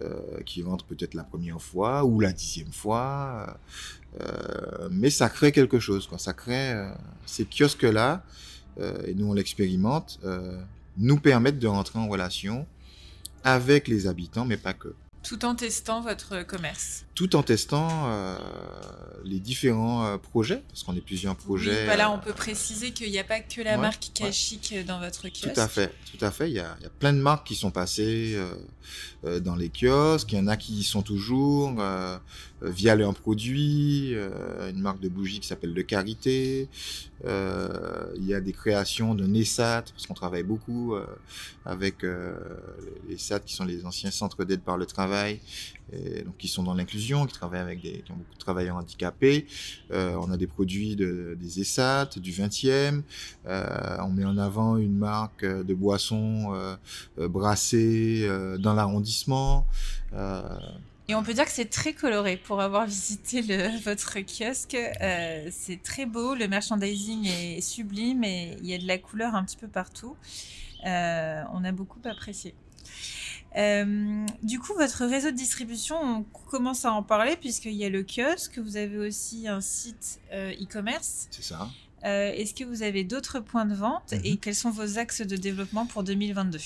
euh, 0.01 0.41
qui 0.45 0.61
rentrent 0.61 0.85
peut-être 0.85 1.15
la 1.15 1.23
première 1.23 1.61
fois 1.61 2.03
ou 2.03 2.19
la 2.19 2.31
dixième 2.31 2.71
fois, 2.71 3.57
euh, 4.21 4.89
mais 4.91 5.09
ça 5.09 5.29
crée 5.29 5.51
quelque 5.51 5.79
chose. 5.79 6.07
Quoi. 6.07 6.19
Ça 6.19 6.33
crée 6.33 6.71
euh, 6.71 6.91
ces 7.25 7.45
kiosques-là, 7.45 8.23
euh, 8.79 9.01
et 9.07 9.13
nous 9.13 9.27
on 9.27 9.33
l'expérimente, 9.33 10.19
euh, 10.23 10.61
nous 10.97 11.19
permettent 11.19 11.59
de 11.59 11.67
rentrer 11.67 11.97
en 11.97 12.07
relation 12.07 12.67
avec 13.43 13.87
les 13.87 14.07
habitants, 14.07 14.45
mais 14.45 14.57
pas 14.57 14.73
que 14.73 14.93
Tout 15.23 15.45
en 15.45 15.55
testant 15.55 16.01
votre 16.01 16.43
commerce. 16.45 17.05
tout 17.15 17.35
en 17.35 17.43
testant 17.43 17.87
euh, 18.07 18.37
les 19.23 19.39
différents 19.39 20.03
euh, 20.05 20.17
projets, 20.17 20.61
parce 20.69 20.83
qu'on 20.83 20.95
est 20.95 21.01
plusieurs 21.01 21.35
projets. 21.35 21.79
Oui, 21.79 21.85
voilà, 21.85 22.09
euh, 22.09 22.13
on 22.15 22.19
peut 22.19 22.33
préciser 22.33 22.91
qu'il 22.91 23.09
n'y 23.11 23.19
a 23.19 23.23
pas 23.23 23.39
que 23.39 23.61
la 23.61 23.75
ouais, 23.75 23.77
marque 23.81 24.03
ouais. 24.19 24.25
Kashik 24.25 24.75
dans 24.85 24.99
votre 24.99 25.27
kiosque. 25.29 25.53
Tout 25.53 25.59
à 25.59 25.67
fait, 25.67 25.93
tout 26.17 26.23
à 26.25 26.31
fait. 26.31 26.49
Il 26.49 26.55
y 26.55 26.59
a, 26.59 26.75
il 26.79 26.83
y 26.83 26.87
a 26.87 26.89
plein 26.89 27.13
de 27.13 27.19
marques 27.19 27.47
qui 27.47 27.55
sont 27.55 27.71
passées 27.71 28.33
euh, 28.35 28.53
euh, 29.25 29.39
dans 29.39 29.55
les 29.55 29.69
kiosques. 29.69 30.31
Il 30.33 30.37
y 30.37 30.41
en 30.41 30.47
a 30.47 30.57
qui 30.57 30.73
y 30.73 30.83
sont 30.83 31.03
toujours 31.03 31.75
euh, 31.79 32.17
euh, 32.63 32.69
via 32.69 32.95
leurs 32.95 33.13
produits. 33.13 34.13
euh, 34.15 34.69
une 34.71 34.79
marque 34.81 34.99
de 34.99 35.09
bougies 35.09 35.39
qui 35.39 35.47
s'appelle 35.47 35.73
Le 35.73 35.83
Carité. 35.83 36.67
Euh, 37.25 38.07
il 38.17 38.25
y 38.25 38.33
a 38.33 38.41
des 38.41 38.51
créations 38.51 39.15
de 39.15 39.25
NESAT, 39.25 39.83
parce 39.93 40.07
qu'on 40.07 40.13
travaille 40.13 40.43
beaucoup 40.43 40.95
euh, 40.95 41.05
avec 41.65 42.03
euh, 42.03 42.33
les 43.07 43.17
SAT 43.17 43.39
qui 43.41 43.53
sont 43.53 43.63
les 43.63 43.85
anciens 43.85 44.11
centres 44.11 44.43
d'aide 44.43 44.61
par 44.61 44.77
le 44.77 44.85
travail, 44.85 45.12
et 45.91 46.23
donc 46.23 46.37
qui 46.37 46.47
sont 46.47 46.63
dans 46.63 46.73
l'inclusion, 46.73 47.25
qui 47.25 47.33
travaillent 47.33 47.61
avec 47.61 47.81
des, 47.81 48.03
ont 48.09 48.15
beaucoup 48.15 48.33
de 48.33 48.39
travailleurs 48.39 48.77
handicapés. 48.77 49.45
Euh, 49.91 50.15
on 50.19 50.31
a 50.31 50.37
des 50.37 50.47
produits 50.47 50.95
de, 50.95 51.37
des 51.39 51.59
ESAT, 51.61 52.11
du 52.17 52.31
20e. 52.31 53.01
Euh, 53.45 53.97
on 53.99 54.09
met 54.09 54.25
en 54.25 54.37
avant 54.37 54.77
une 54.77 54.97
marque 54.97 55.43
euh, 55.43 55.63
de 55.63 55.73
boissons 55.73 56.53
euh, 56.53 56.75
euh, 57.19 57.27
brassées 57.27 58.23
euh, 58.23 58.57
dans 58.57 58.73
l'arrondissement. 58.73 59.67
Euh, 60.13 60.41
Et 61.09 61.15
on 61.15 61.23
peut 61.23 61.33
dire 61.33 61.45
que 61.45 61.51
c'est 61.51 61.69
très 61.69 61.93
coloré 61.93 62.37
pour 62.37 62.61
avoir 62.61 62.85
visité 62.87 63.41
votre 63.85 64.17
kiosque. 64.21 64.75
Euh, 64.75 65.49
c'est 65.51 65.81
très 65.83 66.05
beau, 66.05 66.33
le 66.33 66.47
merchandising 66.47 67.25
est 67.27 67.61
sublime 67.61 68.23
et 68.23 68.57
il 68.61 68.67
y 68.67 68.73
a 68.73 68.77
de 68.79 68.87
la 68.87 68.97
couleur 68.97 69.35
un 69.35 69.43
petit 69.43 69.57
peu 69.57 69.67
partout. 69.67 70.15
Euh, 70.85 71.43
on 71.53 71.63
a 71.63 71.71
beaucoup 71.71 71.99
apprécié. 72.05 72.55
Euh, 73.57 74.25
du 74.41 74.59
coup, 74.59 74.73
votre 74.73 75.05
réseau 75.05 75.29
de 75.31 75.35
distribution, 75.35 75.95
on 76.01 76.23
commence 76.49 76.85
à 76.85 76.91
en 76.91 77.03
parler 77.03 77.35
puisqu'il 77.39 77.73
y 77.73 77.85
a 77.85 77.89
le 77.89 78.03
kiosque, 78.03 78.57
vous 78.59 78.77
avez 78.77 78.97
aussi 78.97 79.47
un 79.47 79.61
site 79.61 80.19
euh, 80.31 80.51
e-commerce. 80.61 81.27
c'est 81.31 81.43
ça. 81.43 81.69
Euh, 82.05 82.31
Est-ce 82.33 82.53
que 82.53 82.63
vous 82.63 82.81
avez 82.83 83.03
d'autres 83.03 83.39
points 83.39 83.65
de 83.65 83.75
vente 83.75 84.11
Mhm. 84.11 84.21
et 84.23 84.37
quels 84.37 84.55
sont 84.55 84.71
vos 84.71 84.97
axes 84.97 85.21
de 85.21 85.35
développement 85.37 85.85
pour 85.85 86.03
2022 86.03 86.59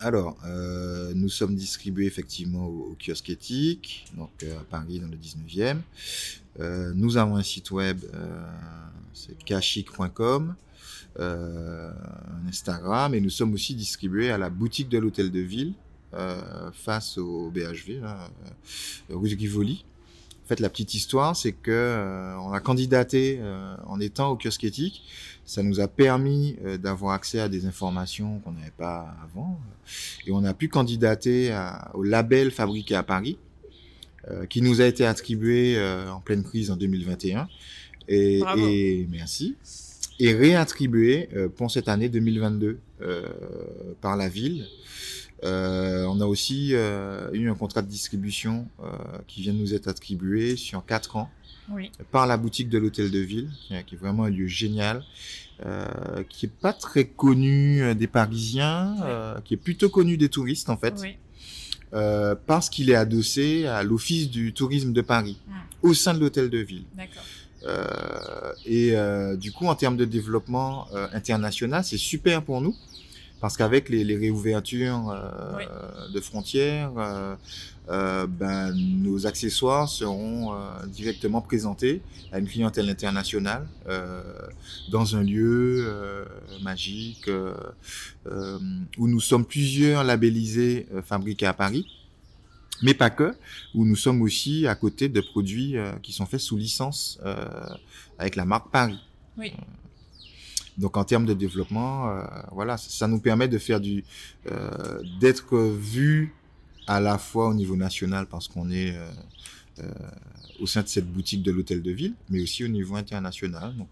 Alors, 0.00 0.36
euh, 0.46 1.12
nous 1.14 1.28
sommes 1.28 1.54
distribués 1.54 2.06
effectivement 2.06 2.64
au, 2.66 2.90
au 2.92 2.96
kiosque 2.98 3.30
éthique, 3.30 4.06
donc 4.16 4.30
euh, 4.42 4.58
à 4.58 4.64
Paris 4.64 4.98
dans 4.98 5.08
le 5.08 5.16
19e. 5.16 5.78
Euh, 6.60 6.92
nous 6.96 7.16
avons 7.18 7.36
un 7.36 7.42
site 7.42 7.70
web, 7.70 8.00
c'est 9.14 9.36
kashik.com, 9.44 10.54
un 10.54 10.56
Instagram, 12.48 13.14
et 13.14 13.20
nous 13.20 13.30
sommes 13.30 13.52
aussi 13.54 13.74
distribués 13.74 14.30
à 14.30 14.38
la 14.38 14.50
boutique 14.50 14.88
de 14.88 14.98
l'hôtel 14.98 15.30
de 15.30 15.40
ville, 15.40 15.74
euh, 16.14 16.70
face 16.72 17.16
au 17.18 17.50
BHV, 17.50 18.00
là, 18.00 18.28
euh, 19.10 19.16
rue 19.16 19.34
Rivoli. 19.34 19.84
En 20.44 20.48
fait, 20.48 20.60
la 20.60 20.68
petite 20.68 20.92
histoire, 20.94 21.34
c'est 21.36 21.52
que 21.52 21.70
euh, 21.70 22.36
on 22.40 22.52
a 22.52 22.60
candidaté 22.60 23.38
euh, 23.40 23.74
en 23.86 24.00
étant 24.00 24.30
au 24.30 24.36
kiosque 24.36 24.64
éthique. 24.64 25.02
Ça 25.44 25.62
nous 25.62 25.80
a 25.80 25.88
permis 25.88 26.56
euh, 26.64 26.76
d'avoir 26.76 27.14
accès 27.14 27.40
à 27.40 27.48
des 27.48 27.64
informations 27.64 28.40
qu'on 28.40 28.52
n'avait 28.52 28.72
pas 28.76 29.14
avant. 29.24 29.58
Et 30.26 30.32
on 30.32 30.44
a 30.44 30.52
pu 30.52 30.68
candidater 30.68 31.52
à- 31.52 31.90
au 31.94 32.02
label 32.02 32.50
fabriqué 32.50 32.94
à 32.96 33.02
Paris, 33.04 33.38
euh, 34.30 34.44
qui 34.46 34.60
nous 34.62 34.80
a 34.80 34.84
été 34.86 35.06
attribué 35.06 35.76
euh, 35.78 36.10
en 36.12 36.20
pleine 36.20 36.42
crise 36.42 36.70
en 36.70 36.76
2021. 36.76 37.48
Et, 38.08 38.40
Bravo. 38.40 38.66
et 38.66 39.06
merci. 39.10 39.54
Et 40.24 40.32
réattribué 40.34 41.28
euh, 41.34 41.48
pour 41.48 41.70
cette 41.70 41.88
année 41.88 42.08
2022 42.08 42.78
euh, 43.00 43.22
par 44.00 44.16
la 44.16 44.28
ville. 44.28 44.66
Euh, 45.44 46.04
on 46.04 46.20
a 46.20 46.26
aussi 46.26 46.70
euh, 46.74 47.28
eu 47.32 47.50
un 47.50 47.54
contrat 47.56 47.82
de 47.82 47.88
distribution 47.88 48.68
euh, 48.84 48.86
qui 49.26 49.42
vient 49.42 49.52
de 49.52 49.58
nous 49.58 49.74
être 49.74 49.88
attribué 49.88 50.54
sur 50.54 50.86
quatre 50.86 51.16
ans 51.16 51.28
Oui. 51.72 51.90
par 52.12 52.28
la 52.28 52.36
boutique 52.36 52.68
de 52.68 52.78
l'hôtel 52.78 53.10
de 53.10 53.18
ville, 53.18 53.50
qui 53.66 53.74
est 53.74 53.82
qui 53.84 53.96
est 53.96 53.98
vraiment 53.98 54.22
un 54.24 54.30
lieu 54.30 54.46
génial, 54.46 55.02
qui 56.28 56.46
est 56.46 56.52
pas 56.60 56.72
très 56.72 57.04
connu 57.06 57.92
des 57.96 58.06
Parisiens, 58.06 58.94
qui 59.44 59.54
est 59.54 59.62
plutôt 59.68 59.88
connu 59.88 60.16
des 60.16 60.28
touristes 60.28 60.70
en 60.70 60.76
fait, 60.76 60.94
Oui. 61.00 61.16
parce 62.46 62.68
qu'il 62.70 62.90
est 62.90 62.94
adossé 62.94 63.66
à 63.66 63.82
l'office 63.82 64.30
du 64.30 64.52
tourisme 64.52 64.92
de 64.92 65.00
Paris, 65.02 65.38
Mm. 65.48 65.52
au 65.88 65.94
sein 65.94 66.14
de 66.14 66.20
l'hôtel 66.20 66.50
de 66.50 66.58
ville. 66.58 66.84
D'accord. 66.96 67.22
Euh, 67.64 68.52
et 68.66 68.96
euh, 68.96 69.36
du 69.36 69.52
coup, 69.52 69.66
en 69.66 69.74
termes 69.74 69.96
de 69.96 70.04
développement 70.04 70.86
euh, 70.94 71.06
international, 71.12 71.84
c'est 71.84 71.98
super 71.98 72.42
pour 72.42 72.60
nous. 72.60 72.74
parce 73.42 73.56
qu'avec 73.56 73.88
les, 73.88 74.04
les, 74.04 74.16
réouvertures 74.16 75.10
euh, 75.10 76.08
de 76.14 76.20
frontières, 76.20 76.92
euh, 76.96 77.34
euh, 77.90 78.26
ben, 78.28 78.72
nos 78.72 79.26
accessoires 79.26 79.88
seront 79.88 80.54
directement 80.86 81.40
présentés 81.40 82.02
à 82.30 82.38
une 82.38 82.46
clientèle 82.46 82.88
internationale 82.88 83.66
dans 84.92 85.16
un 85.16 85.24
lieu 85.24 85.92
magique 86.62 87.28
où 88.98 89.08
nous 89.08 89.20
sommes 89.20 89.44
plusieurs 89.44 90.04
labellisés 90.04 90.86
fabriqués 91.04 91.46
à 91.46 91.52
Paris 91.52 91.84
mais 92.82 92.94
pas 92.94 93.10
que, 93.10 93.34
où 93.74 93.84
nous 93.84 93.96
sommes 93.96 94.22
aussi 94.22 94.66
à 94.66 94.74
côté 94.74 95.08
de 95.08 95.20
produits 95.20 95.76
qui 96.02 96.12
sont 96.12 96.26
faits 96.26 96.40
sous 96.40 96.56
licence 96.56 97.20
avec 98.18 98.36
la 98.36 98.44
marque 98.44 98.70
Paris. 98.70 98.98
Oui. 99.36 99.52
Donc 100.78 100.96
en 100.96 101.04
termes 101.04 101.26
de 101.26 101.34
développement, 101.34 102.08
euh, 102.08 102.24
voilà, 102.52 102.76
ça 102.76 103.06
nous 103.06 103.20
permet 103.20 103.48
de 103.48 103.58
faire 103.58 103.80
du, 103.80 104.04
euh, 104.50 105.02
d'être 105.20 105.58
vu 105.58 106.34
à 106.86 107.00
la 107.00 107.18
fois 107.18 107.48
au 107.48 107.54
niveau 107.54 107.76
national 107.76 108.26
parce 108.26 108.48
qu'on 108.48 108.70
est 108.70 108.96
euh, 108.96 109.10
euh 109.80 109.90
au 110.60 110.66
sein 110.66 110.82
de 110.82 110.86
cette 110.86 111.10
boutique 111.10 111.42
de 111.42 111.50
l'hôtel 111.50 111.82
de 111.82 111.90
ville, 111.90 112.14
mais 112.28 112.40
aussi 112.40 112.62
au 112.62 112.68
niveau 112.68 112.94
international. 112.94 113.74
Donc 113.76 113.88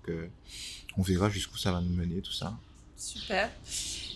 on 0.97 1.02
verra 1.02 1.28
jusqu'où 1.28 1.56
ça 1.56 1.73
va 1.73 1.80
nous 1.80 1.92
mener 1.92 2.20
tout 2.20 2.30
ça. 2.32 2.56
Super. 2.97 3.50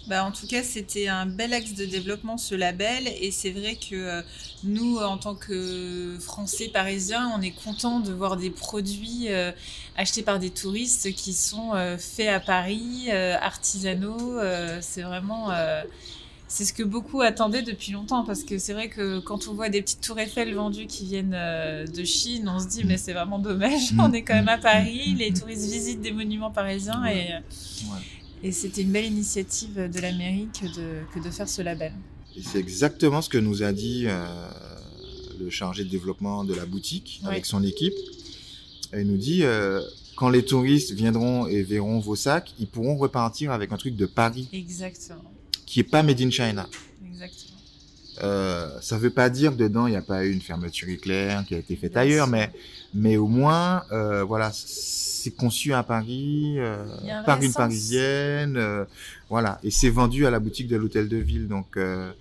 Bah, 0.06 0.23
en 0.25 0.32
tout 0.32 0.46
cas, 0.46 0.62
c'était 0.62 1.08
un 1.08 1.25
bel 1.25 1.54
axe 1.54 1.73
de 1.75 1.87
développement, 1.87 2.37
ce 2.37 2.54
label. 2.54 3.08
Et 3.20 3.30
c'est 3.30 3.50
vrai 3.50 3.76
que 3.76 3.94
euh, 3.94 4.23
nous, 4.62 4.99
en 4.99 5.16
tant 5.16 5.34
que 5.34 6.18
Français 6.20 6.68
parisiens, 6.68 7.32
on 7.34 7.40
est 7.40 7.52
content 7.52 8.00
de 8.00 8.12
voir 8.12 8.37
des 8.37 8.50
produits 8.50 9.28
euh, 9.28 9.50
achetés 9.96 10.23
par 10.23 10.38
des 10.38 10.50
touristes 10.50 11.14
qui 11.14 11.32
sont 11.32 11.75
euh, 11.75 11.96
faits 11.96 12.28
à 12.28 12.40
Paris, 12.40 13.11
artisanaux. 13.11 14.38
c'est 14.80 15.02
vraiment... 15.02 15.50
c'est 16.46 16.64
ce 16.64 16.73
que 16.73 16.82
beaucoup 16.82 17.23
attendaient 17.23 17.62
depuis 17.62 17.92
longtemps. 17.92 18.25
Parce 18.25 18.44
que 18.44 18.58
c'est 18.58 18.75
vrai 18.75 18.88
que 18.88 19.20
quand 19.20 19.49
on 19.49 19.54
voit 19.54 19.70
des 19.70 19.80
petites 19.80 20.02
tours 20.02 20.18
Eiffel 20.18 20.54
vendues 20.54 20.87
qui 20.87 21.06
viennent 21.06 21.38
de 21.87 22.04
Chine, 22.04 22.49
on 22.49 22.61
se 22.61 22.68
dit 22.68 22.84
mais 22.84 22.99
c'est 22.99 23.14
vraiment 23.14 23.38
dommage, 23.38 23.92
on 23.99 24.12
est 24.12 24.23
quand 24.23 24.34
même 24.34 24.49
à 24.49 24.58
Paris, 24.58 25.14
les 25.18 25.32
touristes 25.32 25.70
visitent 25.70 26.02
des 26.02 26.12
monuments 26.12 26.50
parisiens 26.50 27.04
et, 27.06 27.30
et 28.45 28.53
c'était 28.53 28.83
une 28.83 28.93
belle 28.93 29.07
initiative 29.07 29.91
de 29.91 30.01
la 30.01 30.13
mairie 30.13 30.49
que 30.53 30.67
de, 30.67 31.03
que 31.15 31.19
de 31.19 31.31
faire 31.31 31.49
ce 31.49 31.63
label. 31.63 31.93
Et 32.37 32.43
c'est 32.43 32.59
exactement 32.59 33.23
ce 33.23 33.31
que 33.31 33.39
nous 33.39 33.63
a 33.63 33.73
dit 33.73 34.05
euh, 34.07 34.27
le 35.41 35.49
chargé 35.49 35.83
de 35.83 35.89
développement 35.89 36.45
de 36.45 36.53
la 36.53 36.67
boutique 36.67 37.23
avec 37.25 37.47
son 37.47 37.63
équipe. 37.63 37.95
Il 38.93 39.07
nous 39.07 39.17
dit 39.17 39.45
euh, 39.45 39.81
quand 40.15 40.29
les 40.29 40.45
touristes 40.45 40.93
viendront 40.93 41.47
et 41.47 41.63
verront 41.63 42.01
vos 42.01 42.17
sacs, 42.17 42.53
ils 42.59 42.67
pourront 42.67 42.97
repartir 42.97 43.51
avec 43.51 43.73
un 43.73 43.79
truc 43.79 43.97
de 43.97 44.05
Paris. 44.05 44.49
Exactement. 44.53 45.25
Qui 45.65 45.81
est 45.81 45.85
pas 45.85 46.03
made 46.03 46.21
in 46.21 46.31
China. 46.31 46.69
Exactement. 47.11 47.53
Euh, 48.23 48.80
ça 48.80 48.97
veut 48.97 49.11
pas 49.11 49.28
dire 49.28 49.50
que 49.50 49.56
dedans 49.56 49.88
il 49.88 49.90
n'y 49.90 49.97
a 49.97 50.02
pas 50.02 50.25
eu 50.25 50.30
une 50.33 50.40
fermeture 50.40 50.88
éclair 50.88 51.44
qui 51.47 51.54
a 51.54 51.59
été 51.59 51.75
faite 51.75 51.97
ailleurs, 51.97 52.28
mais 52.28 52.52
mais 52.94 53.16
au 53.16 53.26
moins 53.26 53.83
euh, 53.90 54.23
voilà 54.23 54.52
c'est 55.25 55.30
conçu 55.30 55.73
à 55.73 55.83
Paris 55.83 56.56
euh, 56.59 56.85
par 57.25 57.40
une 57.42 57.54
parisienne, 57.54 58.59
euh, 58.59 58.85
voilà, 59.30 59.59
et 59.62 59.71
c'est 59.71 59.88
vendu 59.88 60.26
à 60.26 60.30
la 60.30 60.38
boutique 60.38 60.68
de 60.68 60.76
l'hôtel 60.76 61.09
de 61.09 61.16
ville. 61.16 61.49
Donc, 61.49 61.78
euh, 61.78 62.12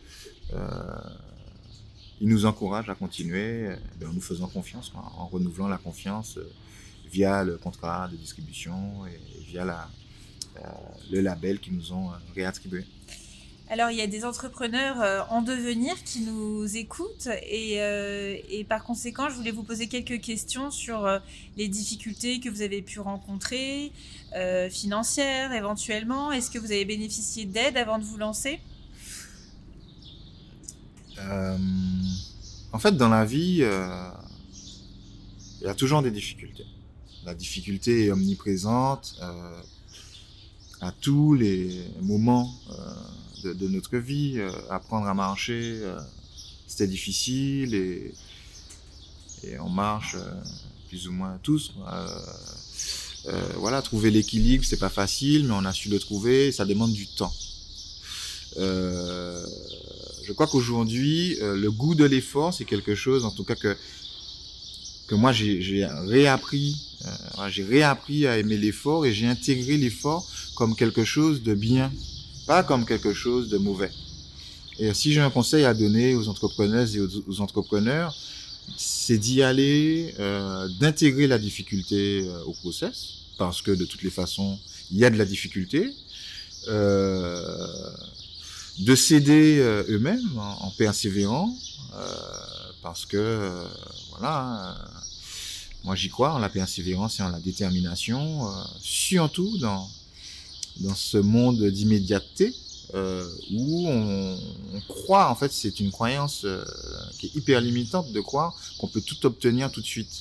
il 2.22 2.30
nous 2.30 2.46
encourage 2.46 2.90
à 2.90 2.96
continuer 2.96 3.68
ben, 4.00 4.10
en 4.10 4.14
nous 4.14 4.22
faisant 4.22 4.48
confiance, 4.48 4.94
en 4.96 5.28
renouvelant 5.28 5.68
la 5.68 5.78
confiance 5.78 6.40
via 7.12 7.44
le 7.44 7.58
contrat 7.58 8.08
de 8.08 8.16
distribution 8.16 9.06
et, 9.06 9.42
via 9.50 9.66
la, 9.66 9.90
le 11.12 11.20
label 11.20 11.60
qu'ils 11.60 11.76
nous 11.76 11.92
ont 11.92 12.12
réattribué. 12.34 12.86
Alors, 13.70 13.90
il 13.92 13.98
y 13.98 14.02
a 14.02 14.08
des 14.08 14.26
entrepreneurs 14.26 15.02
euh, 15.02 15.22
en 15.30 15.42
devenir 15.42 15.96
qui 16.04 16.20
nous 16.20 16.76
écoutent 16.76 17.28
euh, 17.28 18.38
et, 18.50 18.64
par 18.66 18.84
conséquent, 18.84 19.30
je 19.30 19.36
voulais 19.36 19.52
vous 19.52 19.64
poser 19.64 19.88
quelques 19.88 20.20
questions 20.20 20.70
sur 20.70 21.06
euh, 21.06 21.20
les 21.56 21.70
difficultés 21.70 22.42
que 22.42 22.50
vous 22.50 22.62
avez 22.62 22.82
pu 22.82 23.00
rencontrer, 23.00 23.92
financières 24.72 25.54
éventuellement. 25.54 26.32
Est-ce 26.32 26.50
que 26.50 26.58
vous 26.58 26.72
avez 26.72 26.86
bénéficié 26.86 27.46
d'aide 27.46 27.78
avant 27.78 28.00
de 28.00 28.04
vous 28.04 28.18
lancer? 28.18 28.60
En 31.20 32.80
fait, 32.80 32.98
dans 32.98 33.10
la 33.10 33.24
vie, 33.24 33.64
il 35.62 35.66
y 35.66 35.68
a 35.68 35.76
toujours 35.76 36.02
des 36.02 36.10
difficultés. 36.10 36.66
La 37.26 37.36
difficulté 37.36 38.06
est 38.06 38.12
omniprésente 38.12 39.22
à 40.82 40.92
tous 41.00 41.36
les 41.36 41.86
moments 42.02 42.52
de, 43.44 43.68
notre 43.68 43.98
vie. 43.98 44.36
Euh, 44.38 44.50
apprendre 44.70 45.08
à 45.08 45.14
marcher, 45.14 45.80
euh, 45.82 46.00
c'était 46.68 46.88
difficile 46.88 47.74
et, 47.74 48.14
et 49.44 49.60
on 49.60 49.70
marche 49.70 50.16
euh, 50.16 50.32
plus 50.90 51.08
ou 51.08 51.12
moins 51.12 51.38
tous. 51.44 51.74
voilà, 53.58 53.82
trouver 53.82 54.12
l'équilibre, 54.12 54.64
c'est 54.66 54.80
pas 54.80 54.90
facile, 54.90 55.46
mais 55.48 55.54
on 55.54 55.66
a 55.66 55.74
su 55.74 55.90
le 55.90 56.00
trouver. 56.00 56.52
Ça 56.52 56.66
demande 56.66 56.94
du 56.94 57.08
temps. 57.08 57.34
je 58.58 60.32
crois 60.34 60.48
qu'aujourd'hui, 60.48 61.38
le 61.40 61.70
goût 61.72 61.96
de 61.96 62.06
l'effort, 62.06 62.54
c'est 62.54 62.66
quelque 62.66 62.96
chose, 62.96 63.26
en 63.26 63.32
tout 63.32 63.44
cas 63.44 63.56
que 63.56 63.76
que 65.08 65.16
moi 65.16 65.34
j'ai 65.34 65.86
réappris, 65.86 66.78
j'ai 67.50 67.64
réappris 67.64 68.26
à 68.26 68.38
aimer 68.38 68.58
l'effort 68.58 69.06
et 69.06 69.14
j'ai 69.14 69.28
intégré 69.28 69.78
l'effort 69.78 70.26
comme 70.56 70.76
quelque 70.76 71.04
chose 71.04 71.44
de 71.44 71.54
bien 71.54 71.92
pas 72.46 72.64
comme 72.64 72.86
quelque 72.86 73.14
chose 73.14 73.50
de 73.50 73.58
mauvais. 73.58 73.92
Et 74.80 74.94
si 74.94 75.14
j'ai 75.14 75.22
un 75.22 75.30
conseil 75.30 75.66
à 75.66 75.74
donner 75.74 76.16
aux 76.16 76.28
entrepreneuses 76.28 76.98
et 76.98 77.00
aux, 77.02 77.42
entrepreneurs, 77.42 78.16
c'est 78.78 79.18
d'y 79.18 79.44
aller, 79.44 80.16
euh, 80.20 80.68
d'intégrer 80.80 81.28
la 81.28 81.38
difficulté 81.38 82.24
euh, 82.26 82.44
au 82.46 82.54
process, 82.54 83.26
parce 83.38 83.62
que 83.62 83.72
de 83.72 83.86
toutes 83.86 84.04
les 84.04 84.10
façons, 84.10 84.58
il 84.92 84.98
y 84.98 85.06
a 85.06 85.10
de 85.10 85.18
la 85.18 85.26
difficulté, 85.26 85.90
euh, 86.70 87.92
de 88.80 88.96
euh, 89.30 89.84
eux-mêmes 89.90 90.38
en, 90.38 90.66
en, 90.66 90.72
persévérant, 90.72 91.56
parce 92.82 93.06
que 93.06 93.52
voilà, 94.10 94.76
moi 95.84 95.96
j'y 95.96 96.10
crois 96.10 96.34
en 96.34 96.40
la 96.40 96.50
persévérance 96.50 97.20
et 97.20 97.24
en 97.24 97.30
la 97.30 97.40
détermination, 97.40 98.42
surtout 98.82 99.58
dans 99.60 99.88
dans 100.82 100.96
ce 100.96 101.18
monde 101.18 101.64
d'immédiateté 101.64 102.54
euh, 102.96 103.28
où 103.52 103.88
on, 103.88 104.38
croit, 104.88 105.30
en 105.30 105.36
fait, 105.36 105.52
c'est 105.52 105.80
une 105.80 105.92
croyance 105.92 106.46
euh, 106.46 106.64
qui 107.18 107.28
est 107.28 107.36
hyper 107.36 107.60
limitante 107.60 108.12
de 108.12 108.22
croire 108.22 108.56
qu'on 108.80 108.88
peut 108.88 109.02
tout 109.02 109.26
obtenir 109.26 109.72
tout 109.72 109.82
de 109.82 109.86
suite. 109.86 110.12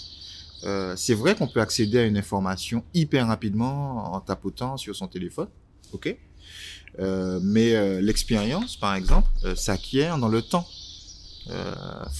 Euh, 0.64 0.94
c'est 0.96 1.14
vrai 1.14 1.34
qu'on 1.34 1.48
peut 1.48 1.60
accéder 1.60 1.98
à 1.98 2.04
une 2.04 2.16
information 2.16 2.84
hyper 2.94 3.26
rapidement 3.26 4.14
en 4.14 4.20
tapotant 4.20 4.76
sur 4.76 4.94
son 4.94 5.08
téléphone, 5.08 5.48
ok 5.92 6.16
euh, 6.98 7.40
Mais 7.42 7.74
euh, 7.74 8.00
l'expérience, 8.00 8.76
par 8.76 8.94
exemple, 8.94 9.28
euh, 9.44 9.54
s'acquiert 9.54 10.18
dans 10.18 10.28
le 10.28 10.42
temps, 10.42 10.66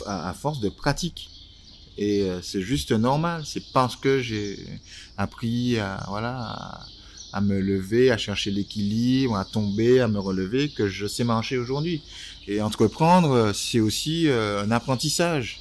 à, 0.05 0.29
à, 0.31 0.35
force 0.35 0.61
de 0.61 0.68
pratique. 0.68 1.31
Et 1.97 2.27
c'est 2.42 2.62
juste 2.62 2.90
normal. 2.90 3.45
C'est 3.47 3.62
parce 3.73 3.95
que 3.95 4.21
j'ai 4.21 4.59
appris 5.16 5.79
à 5.79 6.05
voilà. 6.09 6.37
À, 6.40 6.87
à 7.33 7.40
me 7.40 7.61
lever, 7.61 8.11
à 8.11 8.18
chercher 8.18 8.51
l'équilibre, 8.51 9.37
à 9.37 9.45
tomber, 9.45 10.01
à 10.01 10.09
me 10.09 10.18
relever, 10.18 10.68
que 10.68 10.88
je 10.88 11.07
sais 11.07 11.25
marcher 11.25 11.59
aujourd'hui. 11.59 12.03
Et 12.49 12.61
entreprendre, 12.61 13.53
c'est 13.55 13.81
aussi 13.81 14.29
euh, 14.29 14.62
un 14.62 14.71
apprentissage. 14.71 15.61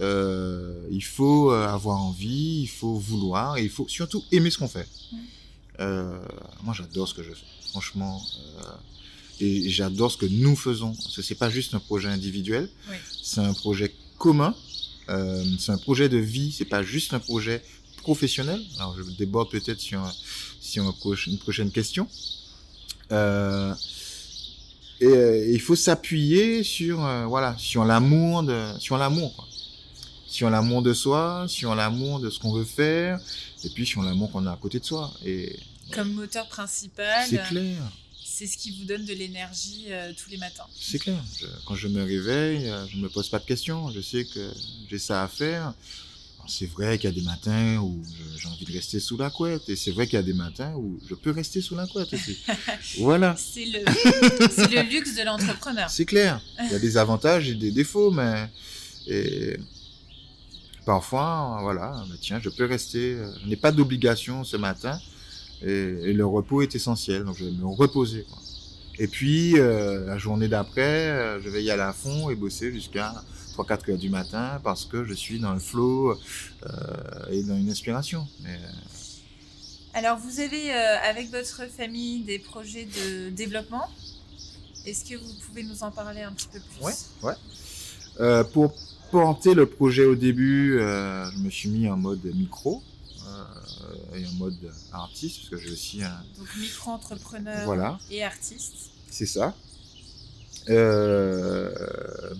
Euh, 0.00 0.74
il 0.90 1.04
faut 1.04 1.52
euh, 1.52 1.66
avoir 1.66 1.98
envie, 1.98 2.62
il 2.62 2.68
faut 2.68 2.94
vouloir, 2.94 3.58
et 3.58 3.62
il 3.64 3.70
faut 3.70 3.86
surtout 3.88 4.24
aimer 4.32 4.50
ce 4.50 4.58
qu'on 4.58 4.68
fait. 4.68 4.88
Euh, 5.80 6.18
moi, 6.62 6.74
j'adore 6.76 7.08
ce 7.08 7.14
que 7.14 7.22
je 7.22 7.30
fais, 7.30 7.46
franchement. 7.70 8.22
Euh, 8.58 8.62
et 9.40 9.68
j'adore 9.70 10.10
ce 10.12 10.16
que 10.16 10.26
nous 10.26 10.56
faisons. 10.56 10.94
Parce 10.94 11.16
que 11.16 11.22
c'est 11.22 11.34
pas 11.34 11.50
juste 11.50 11.74
un 11.74 11.80
projet 11.80 12.08
individuel, 12.08 12.68
oui. 12.90 12.96
c'est 13.22 13.40
un 13.40 13.52
projet 13.52 13.92
commun. 14.18 14.54
Euh, 15.08 15.44
c'est 15.58 15.72
un 15.72 15.78
projet 15.78 16.08
de 16.08 16.18
vie, 16.18 16.52
c'est 16.56 16.64
pas 16.64 16.82
juste 16.82 17.12
un 17.12 17.18
projet 17.18 17.62
professionnel. 18.02 18.60
Alors, 18.78 18.96
je 18.96 19.02
déborde 19.16 19.50
peut-être 19.50 19.80
sur 19.80 20.02
approche 20.88 21.26
une 21.26 21.38
prochaine 21.38 21.70
question. 21.70 22.06
Euh, 23.10 23.74
et, 25.00 25.06
euh, 25.06 25.52
il 25.52 25.60
faut 25.60 25.76
s'appuyer 25.76 26.62
sur 26.62 27.04
euh, 27.04 27.26
voilà 27.26 27.54
sur 27.58 27.84
l'amour 27.84 28.42
de 28.42 28.72
sur 28.78 28.96
l'amour 28.96 29.48
sur 30.26 30.48
l'amour 30.48 30.80
de 30.80 30.94
soi, 30.94 31.44
sur 31.46 31.74
l'amour 31.74 32.18
de 32.18 32.30
ce 32.30 32.38
qu'on 32.38 32.54
veut 32.54 32.64
faire, 32.64 33.20
et 33.64 33.68
puis 33.68 33.84
sur 33.84 34.00
l'amour 34.00 34.30
qu'on 34.32 34.46
a 34.46 34.52
à 34.52 34.56
côté 34.56 34.80
de 34.80 34.84
soi. 34.84 35.12
Et 35.26 35.58
comme 35.90 36.12
moteur 36.14 36.48
principal. 36.48 37.26
C'est 37.28 37.42
clair. 37.48 37.76
C'est 38.24 38.46
ce 38.46 38.56
qui 38.56 38.70
vous 38.78 38.86
donne 38.86 39.04
de 39.04 39.12
l'énergie 39.12 39.86
euh, 39.90 40.10
tous 40.16 40.30
les 40.30 40.38
matins. 40.38 40.64
C'est 40.74 40.98
clair. 40.98 41.22
Je, 41.38 41.44
quand 41.66 41.74
je 41.74 41.86
me 41.86 42.02
réveille, 42.02 42.72
je 42.90 42.96
ne 42.96 43.02
me 43.02 43.10
pose 43.10 43.28
pas 43.28 43.40
de 43.40 43.44
questions. 43.44 43.90
Je 43.90 44.00
sais 44.00 44.24
que 44.24 44.50
j'ai 44.88 44.98
ça 44.98 45.22
à 45.22 45.28
faire. 45.28 45.74
C'est 46.46 46.66
vrai 46.66 46.98
qu'il 46.98 47.08
y 47.08 47.12
a 47.12 47.14
des 47.14 47.24
matins 47.24 47.78
où 47.78 48.02
j'ai 48.36 48.48
envie 48.48 48.64
de 48.64 48.72
rester 48.72 49.00
sous 49.00 49.16
la 49.16 49.30
couette 49.30 49.68
et 49.68 49.76
c'est 49.76 49.90
vrai 49.90 50.06
qu'il 50.06 50.16
y 50.16 50.18
a 50.18 50.22
des 50.22 50.32
matins 50.32 50.74
où 50.76 50.98
je 51.08 51.14
peux 51.14 51.30
rester 51.30 51.60
sous 51.60 51.74
la 51.74 51.86
couette 51.86 52.12
aussi. 52.12 52.38
voilà. 52.98 53.34
C'est 53.38 53.64
le, 53.64 53.78
le, 53.80 54.90
luxe 54.90 55.14
de 55.16 55.24
l'entrepreneur. 55.24 55.88
C'est 55.88 56.04
clair. 56.04 56.40
Il 56.64 56.72
y 56.72 56.74
a 56.74 56.78
des 56.78 56.96
avantages 56.96 57.48
et 57.48 57.54
des 57.54 57.70
défauts, 57.70 58.10
mais 58.10 58.48
et 59.06 59.56
parfois, 60.84 61.58
voilà, 61.62 62.04
tiens, 62.20 62.40
je 62.42 62.50
peux 62.50 62.66
rester. 62.66 63.14
Euh, 63.14 63.30
je 63.42 63.48
n'ai 63.48 63.56
pas 63.56 63.72
d'obligation 63.72 64.44
ce 64.44 64.56
matin 64.56 64.98
et, 65.64 66.12
le 66.12 66.26
repos 66.26 66.62
est 66.62 66.74
essentiel, 66.74 67.24
donc 67.24 67.36
je 67.38 67.44
vais 67.44 67.52
me 67.52 67.66
reposer. 67.66 68.24
Quoi. 68.28 68.41
Et 68.98 69.08
puis, 69.08 69.58
euh, 69.58 70.06
la 70.06 70.18
journée 70.18 70.48
d'après, 70.48 70.80
euh, 70.80 71.40
je 71.40 71.48
vais 71.48 71.62
y 71.62 71.70
aller 71.70 71.82
à 71.82 71.92
fond 71.92 72.30
et 72.30 72.34
bosser 72.34 72.72
jusqu'à 72.72 73.14
3-4 73.54 73.92
heures 73.92 73.98
du 73.98 74.10
matin 74.10 74.60
parce 74.62 74.84
que 74.84 75.04
je 75.04 75.14
suis 75.14 75.38
dans 75.38 75.54
le 75.54 75.60
flow 75.60 76.10
euh, 76.10 76.16
et 77.30 77.42
dans 77.42 77.56
une 77.56 77.70
inspiration. 77.70 78.26
Mais, 78.42 78.58
Alors, 79.94 80.18
vous 80.18 80.40
avez 80.40 80.72
avec 80.72 81.30
votre 81.30 81.70
famille 81.70 82.22
des 82.22 82.38
projets 82.38 82.84
de 82.86 83.30
développement. 83.30 83.88
Est-ce 84.84 85.04
que 85.08 85.16
vous 85.16 85.34
pouvez 85.46 85.62
nous 85.62 85.82
en 85.82 85.90
parler 85.90 86.22
un 86.22 86.32
petit 86.32 86.48
peu 86.48 86.60
plus? 86.60 86.84
Ouais, 86.84 87.34
ouais. 88.18 88.44
pour 88.52 88.74
porter 89.10 89.54
le 89.54 89.66
projet 89.66 90.04
au 90.04 90.16
début, 90.16 90.78
je 90.78 91.38
me 91.38 91.50
suis 91.50 91.68
mis 91.68 91.88
en 91.88 91.96
mode 91.96 92.24
micro 92.34 92.82
et 94.14 94.26
en 94.26 94.32
mode 94.32 94.72
artiste, 94.92 95.38
parce 95.38 95.48
que 95.50 95.56
j'ai 95.56 95.72
aussi 95.72 96.02
un... 96.02 96.22
Donc 96.38 96.48
micro-entrepreneur 96.56 97.64
voilà. 97.64 97.98
et 98.10 98.22
artiste. 98.22 98.90
C'est 99.10 99.26
ça. 99.26 99.54
Euh, 100.70 101.70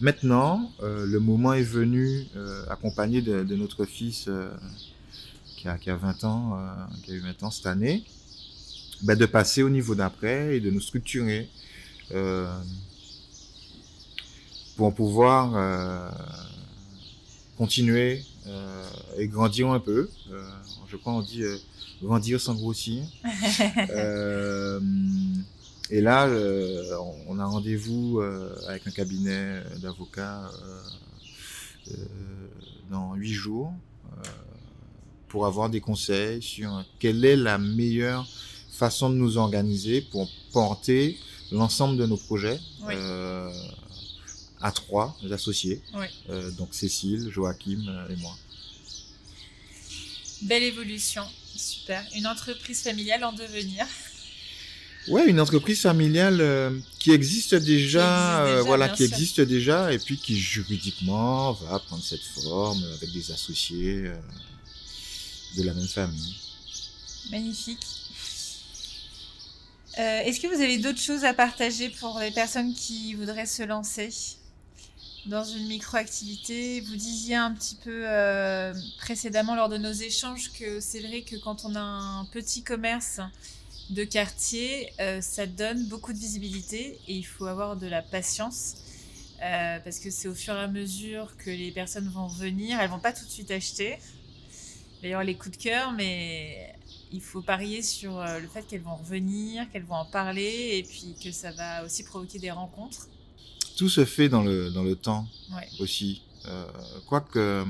maintenant, 0.00 0.70
euh, 0.82 1.06
le 1.06 1.18
moment 1.18 1.52
est 1.54 1.62
venu, 1.62 2.26
euh, 2.36 2.64
accompagné 2.70 3.20
de, 3.20 3.42
notre 3.56 3.84
fils 3.84 4.28
qui, 5.56 5.68
a, 5.68 5.76
qui, 5.78 5.90
a, 5.90 5.96
20 5.96 6.24
ans, 6.24 6.58
qui 7.02 7.12
a 7.12 7.14
eu 7.14 7.20
20 7.20 7.42
ans 7.42 7.50
cette 7.50 7.66
année, 7.66 8.04
ben, 9.02 9.16
de 9.18 9.26
passer 9.26 9.62
au 9.62 9.70
niveau 9.70 9.94
d'après 9.94 10.56
et 10.56 10.60
de 10.60 10.70
nous 10.70 10.80
structurer 10.80 11.48
pour 14.76 14.94
pouvoir 14.94 16.12
continuer 17.56 18.24
et 19.16 19.28
grandir 19.28 19.70
un 19.70 19.80
peu. 19.80 20.08
je 20.88 20.96
crois 20.96 21.12
on 21.12 21.22
dit 21.22 21.42
grandir 22.02 22.40
sans 22.40 22.54
grossir. 22.54 23.04
Et 25.92 26.00
là, 26.00 26.26
euh, 26.26 26.96
on 27.28 27.38
a 27.38 27.44
rendez-vous 27.44 28.18
euh, 28.18 28.56
avec 28.66 28.86
un 28.86 28.90
cabinet 28.90 29.62
d'avocats 29.82 30.50
euh, 31.90 31.94
dans 32.90 33.14
huit 33.14 33.34
jours 33.34 33.74
pour 35.28 35.44
avoir 35.44 35.68
des 35.68 35.82
conseils 35.82 36.40
sur 36.40 36.82
quelle 36.98 37.22
est 37.26 37.36
la 37.36 37.58
meilleure 37.58 38.26
façon 38.70 39.10
de 39.10 39.16
nous 39.16 39.36
organiser 39.36 40.00
pour 40.00 40.30
porter 40.54 41.18
l'ensemble 41.50 41.98
de 41.98 42.06
nos 42.06 42.16
projets 42.16 42.58
à 44.62 44.72
trois 44.72 45.16
associés, 45.30 45.82
donc 46.58 46.72
Cécile, 46.72 47.30
Joachim 47.30 48.06
et 48.10 48.16
moi. 48.16 48.36
Belle 50.42 50.64
évolution, 50.64 51.24
super. 51.54 52.04
Une 52.16 52.26
entreprise 52.26 52.82
familiale 52.82 53.22
en 53.24 53.32
devenir. 53.32 53.86
Ouais, 55.08 55.28
une 55.28 55.40
entreprise 55.40 55.80
familiale 55.80 56.40
euh, 56.40 56.78
qui 56.98 57.10
existe 57.10 57.54
déjà, 57.54 58.44
euh, 58.44 58.62
voilà, 58.62 58.88
qui 58.88 59.02
existe 59.02 59.40
déjà, 59.40 59.92
et 59.92 59.98
puis 59.98 60.16
qui 60.16 60.36
juridiquement 60.38 61.52
va 61.52 61.78
prendre 61.80 62.04
cette 62.04 62.22
forme 62.22 62.84
avec 62.94 63.12
des 63.12 63.32
associés 63.32 64.04
euh, 64.06 64.14
de 65.56 65.62
la 65.64 65.74
même 65.74 65.88
famille. 65.88 66.36
Magnifique. 67.30 67.84
Est-ce 69.96 70.40
que 70.40 70.46
vous 70.46 70.62
avez 70.62 70.78
d'autres 70.78 71.00
choses 71.00 71.24
à 71.24 71.34
partager 71.34 71.90
pour 71.90 72.18
les 72.18 72.30
personnes 72.30 72.72
qui 72.72 73.14
voudraient 73.14 73.46
se 73.46 73.62
lancer? 73.62 74.08
Dans 75.26 75.44
une 75.44 75.66
micro-activité 75.68 76.80
Vous 76.80 76.96
disiez 76.96 77.36
un 77.36 77.52
petit 77.52 77.76
peu 77.76 78.06
précédemment 78.98 79.54
lors 79.54 79.68
de 79.68 79.78
nos 79.78 79.92
échanges 79.92 80.50
que 80.52 80.80
c'est 80.80 81.00
vrai 81.00 81.22
que 81.22 81.36
quand 81.36 81.64
on 81.64 81.74
a 81.74 81.80
un 81.80 82.24
petit 82.26 82.62
commerce, 82.62 83.20
de 83.92 84.04
quartier, 84.04 84.92
euh, 85.00 85.20
ça 85.20 85.46
donne 85.46 85.86
beaucoup 85.88 86.12
de 86.12 86.18
visibilité 86.18 86.98
et 87.08 87.14
il 87.14 87.24
faut 87.24 87.46
avoir 87.46 87.76
de 87.76 87.86
la 87.86 88.00
patience 88.00 88.76
euh, 89.42 89.78
parce 89.80 89.98
que 89.98 90.10
c'est 90.10 90.28
au 90.28 90.34
fur 90.34 90.54
et 90.54 90.60
à 90.60 90.68
mesure 90.68 91.36
que 91.36 91.50
les 91.50 91.70
personnes 91.72 92.08
vont 92.08 92.26
venir, 92.26 92.80
elles 92.80 92.90
vont 92.90 93.00
pas 93.00 93.12
tout 93.12 93.24
de 93.24 93.30
suite 93.30 93.50
acheter. 93.50 93.98
D'ailleurs, 95.02 95.24
les 95.24 95.34
coups 95.34 95.58
de 95.58 95.62
cœur, 95.62 95.92
mais 95.92 96.74
il 97.10 97.20
faut 97.20 97.42
parier 97.42 97.82
sur 97.82 98.18
euh, 98.18 98.38
le 98.38 98.48
fait 98.48 98.62
qu'elles 98.62 98.82
vont 98.82 98.96
revenir, 98.96 99.70
qu'elles 99.70 99.84
vont 99.84 99.96
en 99.96 100.06
parler 100.06 100.78
et 100.78 100.84
puis 100.84 101.14
que 101.22 101.32
ça 101.32 101.50
va 101.50 101.84
aussi 101.84 102.04
provoquer 102.04 102.38
des 102.38 102.52
rencontres. 102.52 103.08
Tout 103.76 103.88
se 103.88 104.04
fait 104.04 104.28
dans 104.28 104.42
le, 104.42 104.70
dans 104.70 104.82
le 104.82 104.96
temps 104.96 105.26
aussi. 105.80 106.22
Quoique 107.06 107.64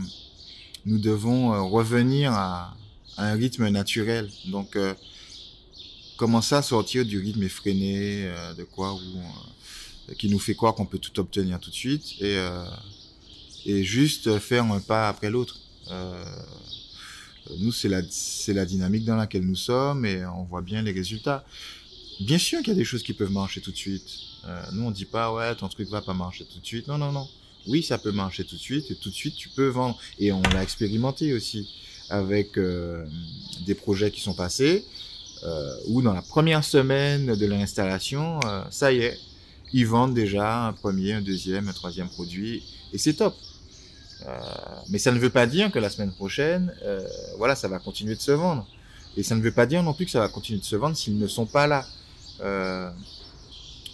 nous 0.87 0.99
devons 0.99 1.69
revenir 1.69 2.33
à, 2.33 2.77
un 3.19 3.35
rythme 3.35 3.69
naturel. 3.69 4.31
Donc, 4.47 4.77
commencer 6.23 6.55
à 6.55 6.63
sortir 6.63 7.05
du 7.05 7.19
rythme 7.19 7.43
effréné, 7.43 8.27
euh, 8.27 8.55
de 8.55 8.63
quoi, 8.63 8.95
où, 8.95 8.99
euh, 8.99 10.15
qui 10.15 10.29
nous 10.29 10.39
fait 10.39 10.55
croire 10.55 10.73
qu'on 10.73 10.87
peut 10.87 10.99
tout 10.99 11.19
obtenir 11.19 11.59
tout 11.59 11.71
de 11.71 11.75
suite, 11.75 12.15
et, 12.21 12.37
euh, 12.37 12.65
et 13.67 13.83
juste 13.83 14.39
faire 14.39 14.63
un 14.65 14.79
pas 14.79 15.09
après 15.09 15.31
l'autre. 15.31 15.59
nous, 17.59 17.73
c'est 17.73 17.89
la, 17.89 18.03
c'est 18.09 18.55
la 18.55 18.65
dynamique 18.65 19.05
dans 19.05 19.17
laquelle 19.17 19.45
nous 19.45 19.57
sommes, 19.57 20.07
et 20.07 20.25
on 20.25 20.45
voit 20.45 20.63
bien 20.63 20.81
les 20.83 20.93
résultats. 20.93 21.45
Bien 22.25 22.39
sûr 22.39 22.59
qu'il 22.61 22.69
y 22.69 22.73
a 22.73 22.79
des 22.79 22.85
choses 22.85 23.03
qui 23.03 23.13
peuvent 23.13 23.31
marcher 23.31 23.61
tout 23.61 23.73
de 23.73 23.77
suite. 23.77 24.11
nous, 24.73 24.85
on 24.85 24.91
dit 24.91 25.05
pas, 25.05 25.33
ouais, 25.33 25.55
ton 25.55 25.69
truc 25.69 25.89
va 25.89 26.01
pas 26.01 26.15
marcher 26.15 26.45
tout 26.45 26.59
de 26.59 26.67
suite. 26.67 26.89
Non, 26.89 26.99
non, 26.99 27.13
non. 27.13 27.29
Oui, 27.69 27.83
ça 27.83 27.99
peut 27.99 28.13
marcher 28.13 28.45
tout 28.45 28.57
de 28.57 28.61
suite, 28.61 28.91
et 28.91 28.97
tout 28.97 29.11
de 29.11 29.15
suite, 29.15 29.37
tu 29.37 29.49
peux 29.49 29.69
vendre. 29.69 29.97
Et 30.19 30.33
on 30.33 30.43
l'a 30.53 30.63
expérimenté 30.63 31.33
aussi 31.33 31.69
avec 32.11 32.59
des 33.67 33.75
projets 33.75 34.11
qui 34.11 34.21
sont 34.21 34.35
passés 34.35 34.85
euh, 35.45 35.77
où 35.87 36.03
dans 36.03 36.13
la 36.13 36.23
première 36.23 36.65
semaine 36.65 37.35
de 37.35 37.47
l'installation, 37.47 38.39
euh, 38.45 38.63
ça 38.71 38.93
y 38.93 38.99
est, 38.99 39.19
ils 39.73 39.87
vendent 39.87 40.15
déjà 40.15 40.67
un 40.67 40.73
premier, 40.73 41.15
un 41.15 41.23
deuxième, 41.23 41.69
un 41.69 41.73
troisième 41.73 42.09
produit, 42.09 42.63
et 42.93 42.99
c'est 42.99 43.15
top. 43.15 43.35
Euh, 44.27 44.39
mais 44.89 44.99
ça 44.99 45.11
ne 45.11 45.19
veut 45.19 45.31
pas 45.31 45.47
dire 45.47 45.73
que 45.73 45.79
la 45.79 45.91
semaine 45.91 46.13
prochaine, 46.13 46.73
euh, 46.85 47.07
voilà, 47.39 47.57
ça 47.57 47.67
va 47.67 47.79
continuer 47.79 48.15
de 48.15 48.21
se 48.21 48.31
vendre. 48.31 48.67
Et 49.17 49.23
ça 49.23 49.35
ne 49.35 49.41
veut 49.41 49.53
pas 49.53 49.67
dire 49.67 49.83
non 49.83 49.95
plus 49.95 50.05
que 50.05 50.11
ça 50.11 50.21
va 50.21 50.29
continuer 50.29 50.61
de 50.61 50.65
se 50.65 50.77
vendre 50.77 50.97
s'ils 50.97 51.19
ne 51.19 51.27
sont 51.27 51.47
pas 51.47 51.67
là. 51.67 51.85
Euh, 52.43 52.91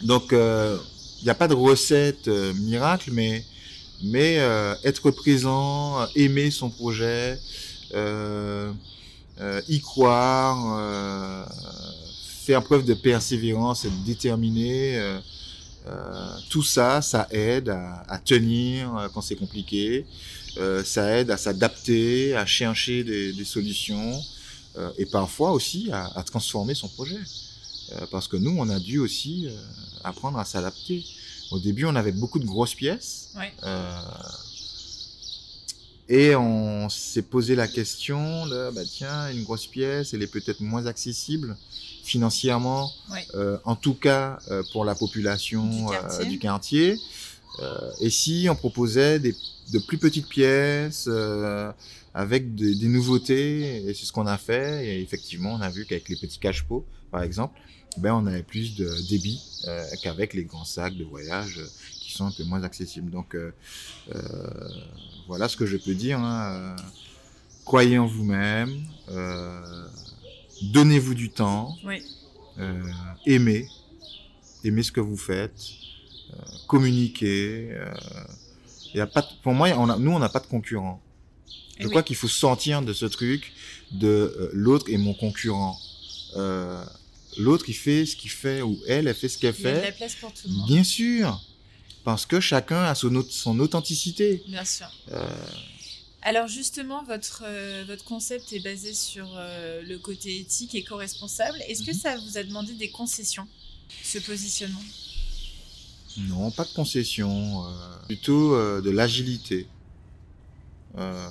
donc, 0.02 0.32
il 0.32 1.24
n'y 1.24 1.30
a 1.30 1.34
pas 1.34 1.48
de 1.48 1.54
recette 1.54 2.28
miracle, 2.28 3.10
mais 3.12 3.44
être 4.84 5.10
présent, 5.10 6.06
aimer 6.14 6.50
son 6.50 6.70
projet, 6.70 7.38
euh, 7.94 8.72
euh, 9.40 9.60
y 9.68 9.80
croire, 9.80 10.78
euh, 10.80 11.44
faire 12.44 12.64
preuve 12.64 12.84
de 12.84 12.94
persévérance, 12.94 13.84
être 13.84 14.04
déterminé. 14.04 14.96
Euh, 14.96 15.20
tout 16.50 16.64
ça, 16.64 17.00
ça 17.02 17.28
aide 17.30 17.68
à, 17.68 18.18
tenir 18.18 19.08
quand 19.14 19.22
c'est 19.22 19.36
compliqué. 19.36 20.04
ça 20.84 21.18
aide 21.18 21.30
à 21.30 21.38
s'adapter, 21.38 22.36
à 22.36 22.44
chercher 22.44 23.04
des, 23.04 23.44
solutions 23.44 24.20
et 24.98 25.06
parfois 25.06 25.52
aussi 25.52 25.88
à, 25.92 26.22
transformer 26.26 26.74
son 26.74 26.88
projet. 26.88 27.16
Parce 28.10 28.28
que 28.28 28.36
nous, 28.36 28.54
on 28.58 28.68
a 28.68 28.78
dû 28.78 28.98
aussi 28.98 29.48
apprendre 30.04 30.38
à 30.38 30.44
s'adapter. 30.44 31.04
Au 31.50 31.58
début, 31.58 31.84
on 31.86 31.96
avait 31.96 32.12
beaucoup 32.12 32.38
de 32.38 32.46
grosses 32.46 32.74
pièces. 32.74 33.34
Et 36.08 36.34
on 36.34 36.88
s'est 36.88 37.22
posé 37.22 37.54
la 37.54 37.68
question 37.68 38.46
de, 38.46 38.70
bah 38.74 38.80
tiens, 38.90 39.30
une 39.30 39.42
grosse 39.42 39.66
pièce, 39.66 40.14
elle 40.14 40.22
est 40.22 40.26
peut-être 40.26 40.60
moins 40.60 40.86
accessible 40.86 41.54
financièrement, 42.02 42.90
euh, 43.34 43.58
en 43.64 43.76
tout 43.76 43.92
cas 43.92 44.38
euh, 44.50 44.62
pour 44.72 44.86
la 44.86 44.94
population 44.94 45.88
du 46.26 46.38
quartier. 46.38 46.92
Euh, 46.92 46.96
euh, 47.60 47.90
et 48.00 48.08
si 48.08 48.46
on 48.50 48.54
proposait 48.54 49.18
des, 49.18 49.34
de 49.72 49.78
plus 49.80 49.98
petites 49.98 50.28
pièces 50.28 51.06
euh, 51.08 51.70
avec 52.18 52.54
des, 52.54 52.74
des, 52.74 52.88
nouveautés, 52.88 53.88
et 53.88 53.94
c'est 53.94 54.04
ce 54.04 54.12
qu'on 54.12 54.26
a 54.26 54.38
fait. 54.38 54.86
Et 54.86 55.02
effectivement, 55.02 55.54
on 55.54 55.60
a 55.60 55.70
vu 55.70 55.86
qu'avec 55.86 56.08
les 56.08 56.16
petits 56.16 56.38
cache-pots, 56.38 56.84
par 57.10 57.22
exemple, 57.22 57.58
ben 57.96 58.14
on 58.14 58.26
avait 58.26 58.42
plus 58.42 58.76
de 58.76 58.90
débit 59.08 59.40
qu'avec 60.02 60.34
les 60.34 60.44
grands 60.44 60.64
sacs 60.64 60.96
de 60.96 61.04
voyage 61.04 61.60
qui 62.00 62.12
sont 62.12 62.26
un 62.26 62.30
peu 62.30 62.44
moins 62.44 62.62
accessibles. 62.62 63.10
Donc 63.10 63.36
voilà 65.26 65.48
ce 65.48 65.56
que 65.56 65.66
je 65.66 65.76
peux 65.76 65.94
dire. 65.94 66.18
Hein. 66.20 66.76
Croyez 67.68 67.98
en 67.98 68.06
vous-même, 68.06 68.82
euh, 69.10 69.86
donnez-vous 70.72 71.14
du 71.14 71.28
temps, 71.28 71.76
euh, 72.58 72.82
aimez, 73.26 73.68
aimez 74.64 74.82
ce 74.82 74.90
que 74.90 75.00
vous 75.02 75.18
faites, 75.18 75.60
euh, 76.32 76.36
communiquez. 76.66 77.76
y 78.94 79.00
a 79.00 79.06
pas 79.06 79.22
pour 79.42 79.52
moi, 79.52 79.68
on 79.76 79.90
a, 79.90 79.98
nous, 79.98 80.10
on 80.10 80.18
n'a 80.18 80.30
pas 80.30 80.40
de 80.40 80.46
concurrents. 80.46 80.98
Je 81.78 81.88
crois 81.88 82.02
qu'il 82.02 82.16
faut 82.16 82.28
sortir 82.28 82.82
de 82.82 82.92
ce 82.92 83.06
truc 83.06 83.52
de 83.92 84.06
euh, 84.08 84.50
l'autre 84.52 84.90
est 84.90 84.96
mon 84.98 85.14
concurrent. 85.14 85.80
Euh, 86.36 86.84
l'autre, 87.36 87.66
il 87.68 87.74
fait 87.74 88.04
ce 88.04 88.16
qu'il 88.16 88.30
fait, 88.30 88.62
ou 88.62 88.80
elle, 88.86 89.06
elle 89.08 89.14
fait 89.14 89.28
ce 89.28 89.38
qu'elle 89.38 89.54
Il 89.58 89.62
y 89.64 89.66
a 89.68 89.70
de 89.72 89.76
fait. 89.80 89.82
la 89.86 89.92
place 89.92 90.14
pour 90.16 90.32
tout 90.32 90.48
le 90.48 90.54
monde. 90.54 90.66
Bien 90.66 90.82
sûr, 90.84 91.40
parce 92.04 92.26
que 92.26 92.40
chacun 92.40 92.82
a 92.82 92.94
son, 92.94 93.10
auth- 93.10 93.30
son 93.30 93.58
authenticité. 93.60 94.42
Bien 94.48 94.64
sûr. 94.64 94.90
Euh, 95.12 95.28
Alors 96.22 96.48
justement, 96.48 97.04
votre, 97.04 97.44
votre 97.86 98.04
concept 98.04 98.52
est 98.52 98.58
basé 98.60 98.92
sur 98.92 99.28
le 99.36 99.96
côté 99.98 100.40
éthique 100.40 100.74
et 100.74 100.82
co-responsable. 100.82 101.58
Est-ce 101.68 101.82
que 101.84 101.92
Mhm. 101.92 101.98
ça 102.00 102.16
vous 102.18 102.36
a 102.38 102.42
demandé 102.42 102.72
des 102.74 102.90
concessions, 102.90 103.46
ce 104.02 104.18
positionnement? 104.18 104.82
Non, 106.18 106.50
pas 106.50 106.64
de 106.64 106.70
concession, 106.74 107.64
euh, 107.64 107.70
plutôt 108.06 108.80
de 108.82 108.90
l'agilité. 108.90 109.68
Euh, 110.96 111.28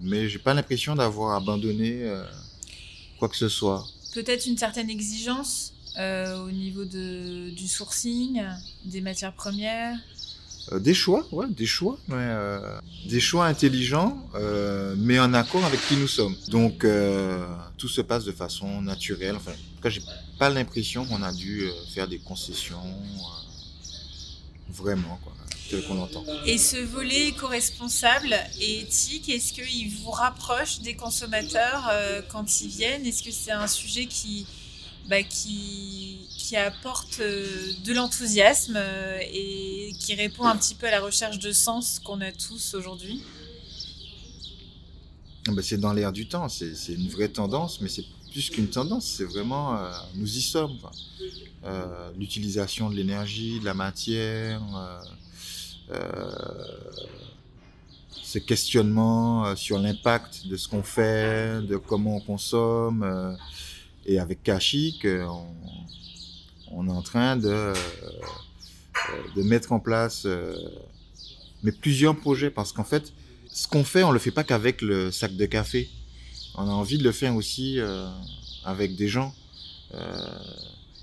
mais 0.00 0.28
j'ai 0.28 0.38
pas 0.38 0.54
l'impression 0.54 0.94
d'avoir 0.94 1.36
abandonné 1.36 2.02
euh, 2.02 2.24
quoi 3.18 3.28
que 3.28 3.36
ce 3.36 3.48
soit. 3.48 3.84
Peut-être 4.14 4.46
une 4.46 4.56
certaine 4.58 4.90
exigence 4.90 5.72
euh, 5.98 6.44
au 6.46 6.50
niveau 6.50 6.84
de, 6.84 7.50
du 7.50 7.68
sourcing, 7.68 8.42
des 8.84 9.00
matières 9.00 9.34
premières 9.34 9.96
Euh, 10.72 10.78
des 10.78 10.94
choix, 10.94 11.26
ouais, 11.32 11.46
des 11.48 11.66
choix, 11.66 11.98
des 13.06 13.20
choix 13.20 13.46
intelligents, 13.46 14.12
mais 14.96 15.18
en 15.18 15.32
accord 15.32 15.64
avec 15.64 15.80
qui 15.88 15.96
nous 15.96 16.08
sommes. 16.08 16.36
Donc 16.48 16.84
tout 17.78 17.88
se 17.88 18.02
passe 18.02 18.24
de 18.24 18.32
façon 18.32 18.82
naturelle. 18.82 19.36
Enfin, 19.36 19.52
en 19.52 19.76
tout 19.76 19.82
cas, 19.82 19.88
j'ai 19.88 20.02
pas 20.38 20.50
l'impression 20.50 21.06
qu'on 21.06 21.22
a 21.22 21.32
dû 21.32 21.70
faire 21.94 22.06
des 22.06 22.18
concessions, 22.18 22.84
vraiment, 24.68 25.18
quoi, 25.22 25.32
qu'on 25.76 25.94
l'entend. 25.94 26.24
Et 26.46 26.58
ce 26.58 26.76
volet 26.76 27.28
éco-responsable 27.28 28.34
et 28.60 28.80
éthique, 28.80 29.28
est-ce 29.28 29.52
qu'il 29.52 29.90
vous 29.90 30.10
rapproche 30.10 30.80
des 30.80 30.94
consommateurs 30.94 31.88
euh, 31.90 32.22
quand 32.28 32.60
ils 32.60 32.68
viennent? 32.68 33.06
Est-ce 33.06 33.22
que 33.22 33.30
c'est 33.30 33.52
un 33.52 33.66
sujet 33.66 34.06
qui, 34.06 34.46
bah, 35.08 35.22
qui, 35.22 36.18
qui 36.36 36.56
apporte 36.56 37.20
euh, 37.20 37.72
de 37.84 37.92
l'enthousiasme 37.92 38.76
euh, 38.76 39.20
et 39.32 39.92
qui 39.98 40.14
répond 40.14 40.44
un 40.44 40.56
petit 40.56 40.74
peu 40.74 40.86
à 40.86 40.90
la 40.90 41.00
recherche 41.00 41.38
de 41.38 41.52
sens 41.52 41.98
qu'on 41.98 42.20
a 42.20 42.32
tous 42.32 42.74
aujourd'hui? 42.74 43.22
Ben, 45.46 45.62
c'est 45.62 45.78
dans 45.78 45.92
l'air 45.92 46.12
du 46.12 46.28
temps, 46.28 46.48
c'est 46.48 46.74
une 46.88 47.08
vraie 47.08 47.28
tendance, 47.28 47.80
mais 47.80 47.88
c'est 47.88 48.04
plus 48.30 48.50
qu'une 48.50 48.68
tendance, 48.68 49.06
c'est 49.06 49.24
vraiment, 49.24 49.76
euh, 49.76 49.90
nous 50.14 50.36
y 50.36 50.42
sommes. 50.42 50.78
L'utilisation 52.16 52.88
de 52.88 52.94
l'énergie, 52.94 53.60
de 53.60 53.64
la 53.66 53.74
matière, 53.74 54.62
ce 58.10 58.38
questionnement 58.38 59.46
euh, 59.46 59.56
sur 59.56 59.78
l'impact 59.78 60.46
de 60.46 60.56
ce 60.56 60.68
qu'on 60.68 60.82
fait, 60.82 61.62
de 61.62 61.76
comment 61.76 62.16
on 62.16 62.20
consomme. 62.20 63.02
euh, 63.02 63.34
et 64.04 64.18
avec 64.18 64.42
Kashik, 64.42 65.04
euh, 65.04 65.26
on, 66.70 66.88
est 66.88 66.92
en 66.92 67.02
train 67.02 67.36
de, 67.36 67.48
euh, 67.48 67.74
de 69.36 69.42
mettre 69.42 69.72
en 69.72 69.80
place 69.80 70.22
euh, 70.24 70.54
mais 71.62 71.72
plusieurs 71.72 72.16
projets, 72.16 72.50
parce 72.50 72.72
qu'en 72.72 72.84
fait, 72.84 73.12
ce 73.50 73.66
qu'on 73.66 73.84
fait, 73.84 74.02
on 74.02 74.12
le 74.12 74.18
fait 74.18 74.30
pas 74.30 74.44
qu'avec 74.44 74.82
le 74.82 75.10
sac 75.10 75.34
de 75.36 75.46
café. 75.46 75.88
On 76.54 76.62
a 76.68 76.72
envie 76.72 76.98
de 76.98 77.04
le 77.04 77.12
faire 77.12 77.34
aussi 77.34 77.80
euh, 77.80 78.08
avec 78.64 78.96
des 78.96 79.08
gens. 79.08 79.34
Euh, 79.94 80.38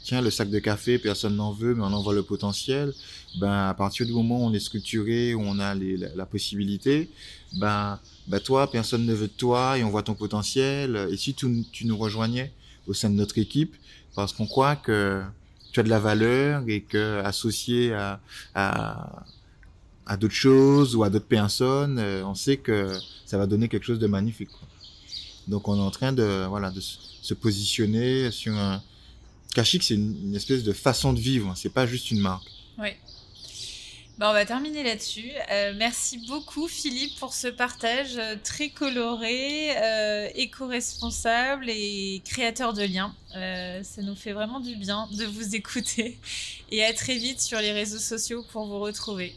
tiens, 0.05 0.21
le 0.21 0.29
sac 0.29 0.49
de 0.49 0.59
café, 0.59 0.99
personne 0.99 1.35
n'en 1.35 1.51
veut, 1.51 1.73
mais 1.73 1.81
on 1.81 1.91
en 1.91 2.01
voit 2.01 2.13
le 2.13 2.21
potentiel. 2.21 2.93
Ben, 3.39 3.67
à 3.67 3.73
partir 3.73 4.05
du 4.05 4.13
moment 4.13 4.39
où 4.39 4.45
on 4.45 4.53
est 4.53 4.59
structuré, 4.59 5.33
où 5.33 5.41
on 5.41 5.59
a 5.59 5.73
la, 5.73 6.25
possibilité, 6.25 7.09
ben, 7.53 7.99
ben 8.27 8.39
toi, 8.39 8.69
personne 8.71 9.05
ne 9.05 9.13
veut 9.13 9.27
de 9.27 9.33
toi 9.33 9.77
et 9.77 9.83
on 9.83 9.89
voit 9.89 10.03
ton 10.03 10.13
potentiel. 10.13 11.07
Et 11.11 11.17
si 11.17 11.33
tu, 11.33 11.47
tu 11.71 11.85
nous 11.87 11.97
rejoignais 11.97 12.53
au 12.87 12.93
sein 12.93 13.09
de 13.09 13.15
notre 13.15 13.37
équipe, 13.39 13.75
parce 14.15 14.31
qu'on 14.31 14.45
croit 14.45 14.75
que 14.75 15.23
tu 15.71 15.79
as 15.79 15.83
de 15.83 15.89
la 15.89 15.99
valeur 15.99 16.63
et 16.67 16.81
que 16.81 17.21
associé 17.25 17.91
à, 17.93 18.21
à, 18.53 19.25
à 20.05 20.17
d'autres 20.17 20.35
choses 20.35 20.95
ou 20.95 21.03
à 21.03 21.09
d'autres 21.09 21.25
personnes, 21.25 21.97
euh, 21.99 22.23
on 22.25 22.35
sait 22.35 22.57
que 22.57 22.93
ça 23.25 23.37
va 23.39 23.47
donner 23.47 23.67
quelque 23.67 23.85
chose 23.85 23.99
de 23.99 24.07
magnifique. 24.07 24.51
Donc 25.47 25.67
on 25.67 25.75
est 25.75 25.81
en 25.81 25.91
train 25.91 26.13
de 26.13 26.45
voilà 26.47 26.71
de 26.71 26.79
se 26.79 27.33
positionner 27.33 28.31
sur 28.31 28.55
un 28.55 28.81
Kashik, 29.53 29.83
c'est 29.83 29.95
une, 29.95 30.35
espèce 30.35 30.63
de 30.63 30.73
façon 30.73 31.13
de 31.13 31.19
vivre, 31.19 31.53
c'est 31.55 31.69
pas 31.69 31.85
juste 31.85 32.11
une 32.11 32.19
marque. 32.19 32.47
Oui. 32.77 32.89
Bah, 34.17 34.29
on 34.29 34.33
va 34.33 34.45
terminer 34.45 34.83
là-dessus. 34.83 35.29
Euh, 35.51 35.73
merci 35.75 36.19
beaucoup 36.25 36.69
Philippe 36.69 37.19
pour 37.19 37.33
ce 37.33 37.47
partage 37.47 38.15
euh, 38.17 38.35
très 38.41 38.69
coloré, 38.69 39.77
euh, 39.77 40.29
éco-responsable 40.35 41.69
et 41.69 42.21
créateur 42.23 42.71
de 42.73 42.83
liens. 42.83 43.13
Ça 43.33 44.01
nous 44.01 44.15
fait 44.15 44.31
vraiment 44.31 44.61
du 44.61 44.77
bien 44.77 45.09
de 45.11 45.25
vous 45.25 45.55
écouter. 45.55 46.17
Et 46.71 46.85
à 46.85 46.93
très 46.93 47.17
vite 47.17 47.41
sur 47.41 47.59
les 47.59 47.73
réseaux 47.73 47.99
sociaux 47.99 48.45
pour 48.53 48.67
vous 48.67 48.79
retrouver. 48.79 49.35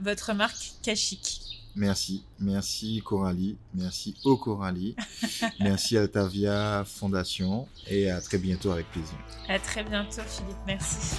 Votre 0.00 0.34
marque 0.34 0.72
Kashik. 0.82 1.51
Merci, 1.74 2.22
merci 2.38 3.00
Coralie, 3.04 3.56
merci 3.74 4.14
au 4.24 4.36
Coralie, 4.36 4.94
merci 5.60 5.96
Altavia 5.96 6.84
Fondation 6.84 7.66
et 7.88 8.10
à 8.10 8.20
très 8.20 8.38
bientôt 8.38 8.72
avec 8.72 8.90
plaisir. 8.90 9.16
À 9.48 9.58
très 9.58 9.82
bientôt 9.82 10.22
Philippe. 10.26 10.58
Merci. 10.66 11.16